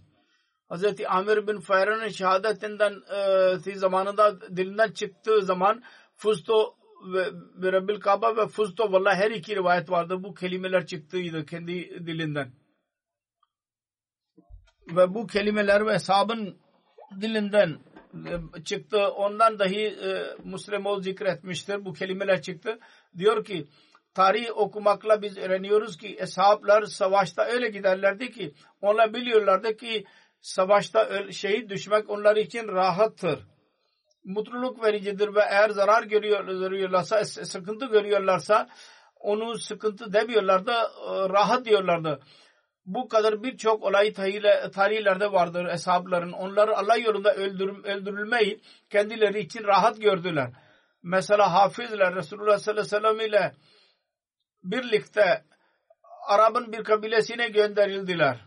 Hz. 0.71 0.83
Amir 1.07 1.47
bin 1.47 1.59
Fayran'ın 1.59 2.07
şehadetinden 2.07 2.93
e, 3.65 3.75
zamanında 3.75 4.41
dilinden 4.41 4.91
çıktığı 4.91 5.41
zaman 5.41 5.83
Fusto 6.15 6.75
ve, 7.01 7.71
Rabbil 7.71 7.99
Kaaba 7.99 8.37
ve 8.37 8.47
Fusto 8.47 8.91
valla 8.91 9.15
her 9.15 9.31
iki 9.31 9.55
rivayet 9.55 9.89
vardı. 9.89 10.23
Bu 10.23 10.33
kelimeler 10.33 10.85
çıktıydı 10.85 11.45
kendi 11.45 12.07
dilinden. 12.07 12.51
Ve 14.95 15.13
bu 15.13 15.27
kelimeler 15.27 15.85
ve 15.85 15.93
hesabın 15.93 16.57
dilinden 17.21 17.79
e, 18.13 18.63
çıktı. 18.63 19.07
Ondan 19.07 19.59
dahi 19.59 19.85
e, 19.85 20.35
Müslim 20.43 21.01
zikretmiştir. 21.01 21.85
Bu 21.85 21.93
kelimeler 21.93 22.41
çıktı. 22.41 22.79
Diyor 23.17 23.45
ki 23.45 23.67
tarih 24.13 24.57
okumakla 24.57 25.21
biz 25.21 25.37
öğreniyoruz 25.37 25.97
ki 25.97 26.17
eshablar 26.19 26.83
savaşta 26.83 27.45
öyle 27.45 27.69
giderlerdi 27.69 28.31
ki 28.31 28.53
onlar 28.81 29.13
biliyorlardı 29.13 29.77
ki 29.77 30.05
savaşta 30.41 31.31
şehit 31.31 31.69
düşmek 31.69 32.09
onlar 32.09 32.35
için 32.35 32.67
rahattır. 32.67 33.39
Mutluluk 34.29 34.83
vericidir 34.83 35.35
ve 35.35 35.39
eğer 35.39 35.69
zarar 35.69 36.03
görüyorlarsa, 36.03 37.25
sıkıntı 37.25 37.85
görüyorlarsa 37.85 38.69
onu 39.19 39.57
sıkıntı 39.57 40.13
demiyorlardı, 40.13 40.71
e, 40.71 41.29
rahat 41.29 41.65
diyorlardı. 41.65 42.19
Bu 42.85 43.07
kadar 43.07 43.43
birçok 43.43 43.83
olay 43.83 44.13
tarihlerde 44.73 45.31
vardır 45.31 45.65
hesapların. 45.65 46.31
Onlar 46.31 46.67
Allah 46.67 46.97
yolunda 46.97 47.35
öldürülmeyi 47.35 48.61
kendileri 48.89 49.39
için 49.39 49.63
rahat 49.63 50.01
gördüler. 50.01 50.49
Mesela 51.03 51.53
hafizler 51.53 52.15
Resulullah 52.15 52.57
sallallahu 52.57 52.95
aleyhi 52.95 52.95
ve 52.95 53.09
sellem 53.09 53.19
ile 53.19 53.53
birlikte 54.63 55.43
Arap'ın 56.27 56.71
bir 56.71 56.83
kabilesine 56.83 57.47
gönderildiler. 57.47 58.37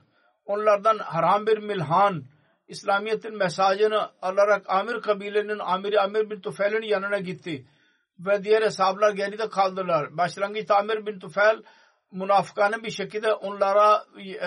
Onlardan 0.44 0.98
haram 0.98 1.46
bir 1.46 1.58
milhan 1.58 2.24
İslamiyet'in 2.72 3.36
mesajını 3.36 4.10
alarak 4.22 4.70
Amir 4.70 5.00
kabilenin 5.00 5.58
Amiri 5.58 6.00
Amir 6.00 6.30
bin 6.30 6.40
Tufel'in 6.40 6.82
yanına 6.82 7.18
gitti. 7.18 7.66
Ve 8.18 8.44
diğer 8.44 8.62
hesaplar 8.62 9.12
geride 9.12 9.48
kaldılar. 9.48 10.16
Başlangıçta 10.16 10.76
Amir 10.76 11.06
bin 11.06 11.18
Tufel 11.18 11.62
münafıkanın 12.12 12.82
bir 12.82 12.90
şekilde 12.90 13.32
onlara 13.32 14.04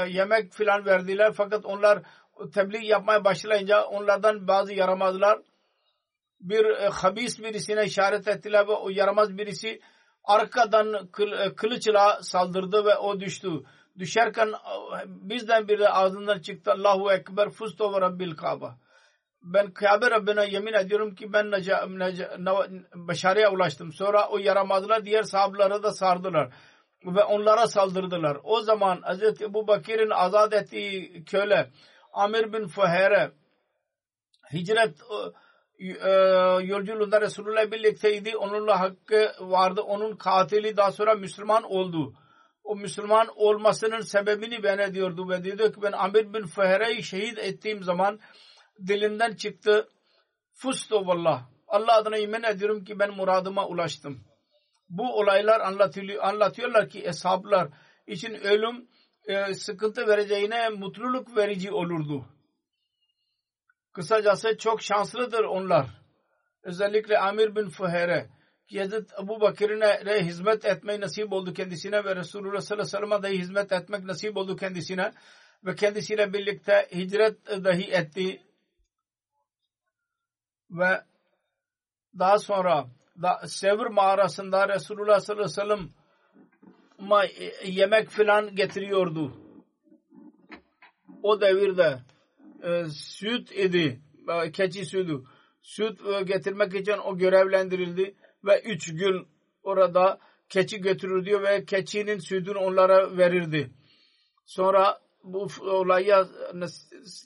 yemek 0.07 0.53
filan 0.53 0.85
verdiler. 0.85 1.33
Fakat 1.33 1.65
onlar 1.65 1.99
tebliğ 2.53 2.85
yapmaya 2.85 3.23
başlayınca 3.23 3.83
onlardan 3.83 4.47
bazı 4.47 4.73
yaramazlar 4.73 5.39
bir 6.39 6.65
e, 6.65 6.89
habis 6.89 7.39
birisine 7.39 7.85
işaret 7.85 8.27
ettiler 8.27 8.67
ve 8.67 8.71
o 8.71 8.89
yaramaz 8.89 9.37
birisi 9.37 9.81
arkadan 10.23 11.09
e, 11.19 11.55
kılıçla 11.55 12.19
saldırdı 12.21 12.85
ve 12.85 12.95
o 12.95 13.19
düştü. 13.19 13.49
Düşerken 13.99 14.49
bizden 15.07 15.67
biri 15.67 15.89
ağzından 15.89 16.39
çıktı 16.39 16.71
Allahu 16.71 17.11
Ekber 17.11 17.49
fusto 17.49 17.93
ve 17.93 18.01
Rabbil 18.01 18.35
Kaaba. 18.35 18.77
Ben 19.41 19.71
Kabe 19.71 20.11
Rabbine 20.11 20.45
yemin 20.45 20.73
ediyorum 20.73 21.15
ki 21.15 21.33
ben 21.33 21.51
neca, 21.51 21.85
neca, 21.87 22.37
başarıya 22.95 23.51
ulaştım. 23.51 23.93
Sonra 23.93 24.29
o 24.29 24.37
yaramazlar 24.37 25.05
diğer 25.05 25.23
sahabeleri 25.23 25.83
da 25.83 25.91
sardılar. 25.91 26.53
Ve 27.05 27.23
onlara 27.23 27.67
saldırdılar. 27.67 28.37
O 28.43 28.61
zaman 28.61 29.01
Hz. 29.01 29.41
Ebu 29.41 29.67
Bakir'in 29.67 30.09
azat 30.09 30.53
ettiği 30.53 31.25
köle 31.25 31.71
Amir 32.13 32.53
bin 32.53 32.67
Fuhere 32.67 33.31
hicret 34.53 35.01
e, 35.79 36.09
yolculuğunda 36.63 37.21
Resulullah 37.21 37.71
birlikteydi. 37.71 38.37
Onunla 38.37 38.79
hakkı 38.79 39.31
vardı. 39.39 39.81
Onun 39.81 40.15
katili 40.15 40.77
daha 40.77 40.91
sonra 40.91 41.13
Müslüman 41.15 41.63
oldu. 41.63 42.13
O 42.65 42.75
Müslüman 42.75 43.27
olmasının 43.35 43.99
sebebini 43.99 44.63
ben 44.63 44.77
ediyordu 44.77 45.29
ve 45.29 45.43
dedi 45.43 45.71
ki 45.71 45.81
ben 45.81 45.91
Amir 45.91 46.33
bin 46.33 46.45
Fehre'yi 46.45 47.03
şehit 47.03 47.37
ettiğim 47.37 47.83
zaman 47.83 48.19
dilimden 48.87 49.35
çıktı. 49.35 49.89
Fusto 50.53 51.07
vallah. 51.07 51.45
Allah 51.67 51.95
adına 51.95 52.17
yemin 52.17 52.43
ediyorum 52.43 52.83
ki 52.83 52.99
ben 52.99 53.11
muradıma 53.11 53.67
ulaştım. 53.67 54.23
Bu 54.89 55.19
olaylar 55.19 55.59
anlatıyor, 55.59 56.23
anlatıyorlar 56.23 56.89
ki 56.89 57.03
eshablar 57.05 57.69
için 58.07 58.33
ölüm 58.33 58.87
e, 59.25 59.53
sıkıntı 59.53 60.07
vereceğine 60.07 60.69
mutluluk 60.69 61.37
verici 61.37 61.71
olurdu. 61.71 62.25
Kısacası 63.93 64.57
çok 64.57 64.81
şanslıdır 64.81 65.43
onlar. 65.43 65.87
Özellikle 66.63 67.19
Amir 67.19 67.55
bin 67.55 67.69
Fuhere 67.69 68.29
Hazreti 68.73 69.15
Ebu 69.23 69.41
Bakir'e 69.41 70.23
hizmet 70.25 70.65
etmeyi 70.65 71.01
nasip 71.01 71.33
oldu 71.33 71.53
kendisine 71.53 72.05
ve 72.05 72.15
Resulullah 72.15 72.61
sallallahu 72.61 72.97
aleyhi 72.97 73.03
ve 73.03 73.07
sellem'e 73.07 73.23
dahi 73.23 73.39
hizmet 73.39 73.71
etmek 73.71 74.03
nasip 74.03 74.37
oldu 74.37 74.55
kendisine 74.55 75.11
ve 75.65 75.75
kendisiyle 75.75 76.33
birlikte 76.33 76.87
hicret 76.95 77.47
dahi 77.47 77.91
etti 77.91 78.41
ve 80.69 81.03
daha 82.19 82.39
sonra 82.39 82.87
da 83.21 83.47
Sevr 83.47 83.85
mağarasında 83.85 84.69
Resulullah 84.69 85.19
sallallahu 85.19 85.61
aleyhi 85.61 85.79
ve 85.79 85.89
sellem 85.89 85.89
yemek 87.65 88.09
filan 88.09 88.55
getiriyordu. 88.55 89.33
O 91.23 91.41
devirde 91.41 91.99
e, 92.63 92.85
süt 92.89 93.51
idi. 93.51 94.01
E, 94.29 94.51
keçi 94.51 94.85
sütü. 94.85 95.23
Süt 95.61 95.99
e, 96.05 96.23
getirmek 96.23 96.75
için 96.75 96.97
o 96.97 97.17
görevlendirildi 97.17 98.15
ve 98.45 98.61
üç 98.61 98.95
gün 98.95 99.27
orada 99.63 100.19
keçi 100.49 100.81
götürürdü 100.81 101.41
ve 101.41 101.65
keçinin 101.65 102.19
sütünü 102.19 102.57
onlara 102.57 103.17
verirdi. 103.17 103.71
Sonra 104.45 104.99
bu 105.23 105.47
olaya 105.61 106.27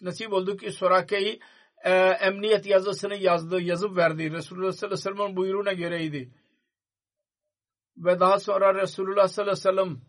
nasip 0.01 0.33
oldu 0.33 0.57
ki 0.57 0.71
Sorake'yi 0.71 1.39
e, 1.83 1.91
emniyet 1.99 2.65
yazısını 2.65 3.15
yazdı, 3.15 3.61
yazıp 3.61 3.97
verdi. 3.97 4.31
Resulullah 4.31 4.71
sallallahu 4.71 4.99
aleyhi 4.99 5.15
ve 5.15 5.17
sellem'in 5.17 5.37
buyruğuna 5.37 5.73
göreydi. 5.73 6.33
Ve 7.97 8.19
daha 8.19 8.39
sonra 8.39 8.75
Resulullah 8.75 9.27
sallallahu 9.27 9.51
aleyhi 9.51 9.67
ve 9.67 9.83
sellem 9.83 10.01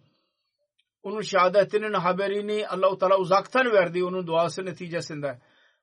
onun 1.02 1.20
şehadetinin 1.20 1.92
haberini 1.92 2.68
Allah-u 2.68 2.98
Teala 2.98 3.18
uzaktan 3.18 3.72
verdi 3.72 4.04
onun 4.04 4.26
duası 4.26 4.64
neticesinde. 4.64 5.38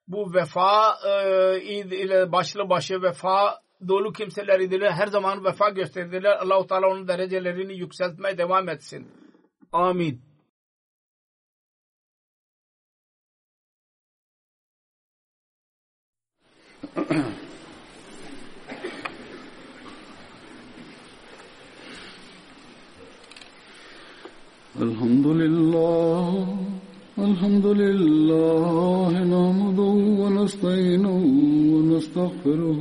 Bu 0.07 0.34
vefa 0.34 0.97
e, 1.05 1.61
ile 1.61 2.32
başlı 2.32 2.69
başı 2.69 3.01
vefa 3.01 3.61
dolu 3.89 4.12
kimseler 4.12 4.61
idiler. 4.61 4.91
Her 4.91 5.07
zaman 5.07 5.45
vefa 5.45 5.68
gösterdiler. 5.70 6.37
Allah-u 6.37 6.66
Teala 6.66 6.87
onun 6.87 7.09
derecelerini 7.09 7.74
yükseltmeye 7.78 8.39
devam 8.39 8.68
etsin. 8.68 9.09
Amin. 9.72 10.33
الحمد 24.80 25.26
لله 25.26 26.47
الحمد 27.18 27.66
لله 27.66 29.12
نحمده 29.35 29.95
ونستعينه 30.22 31.18
ونستغفره 31.72 32.80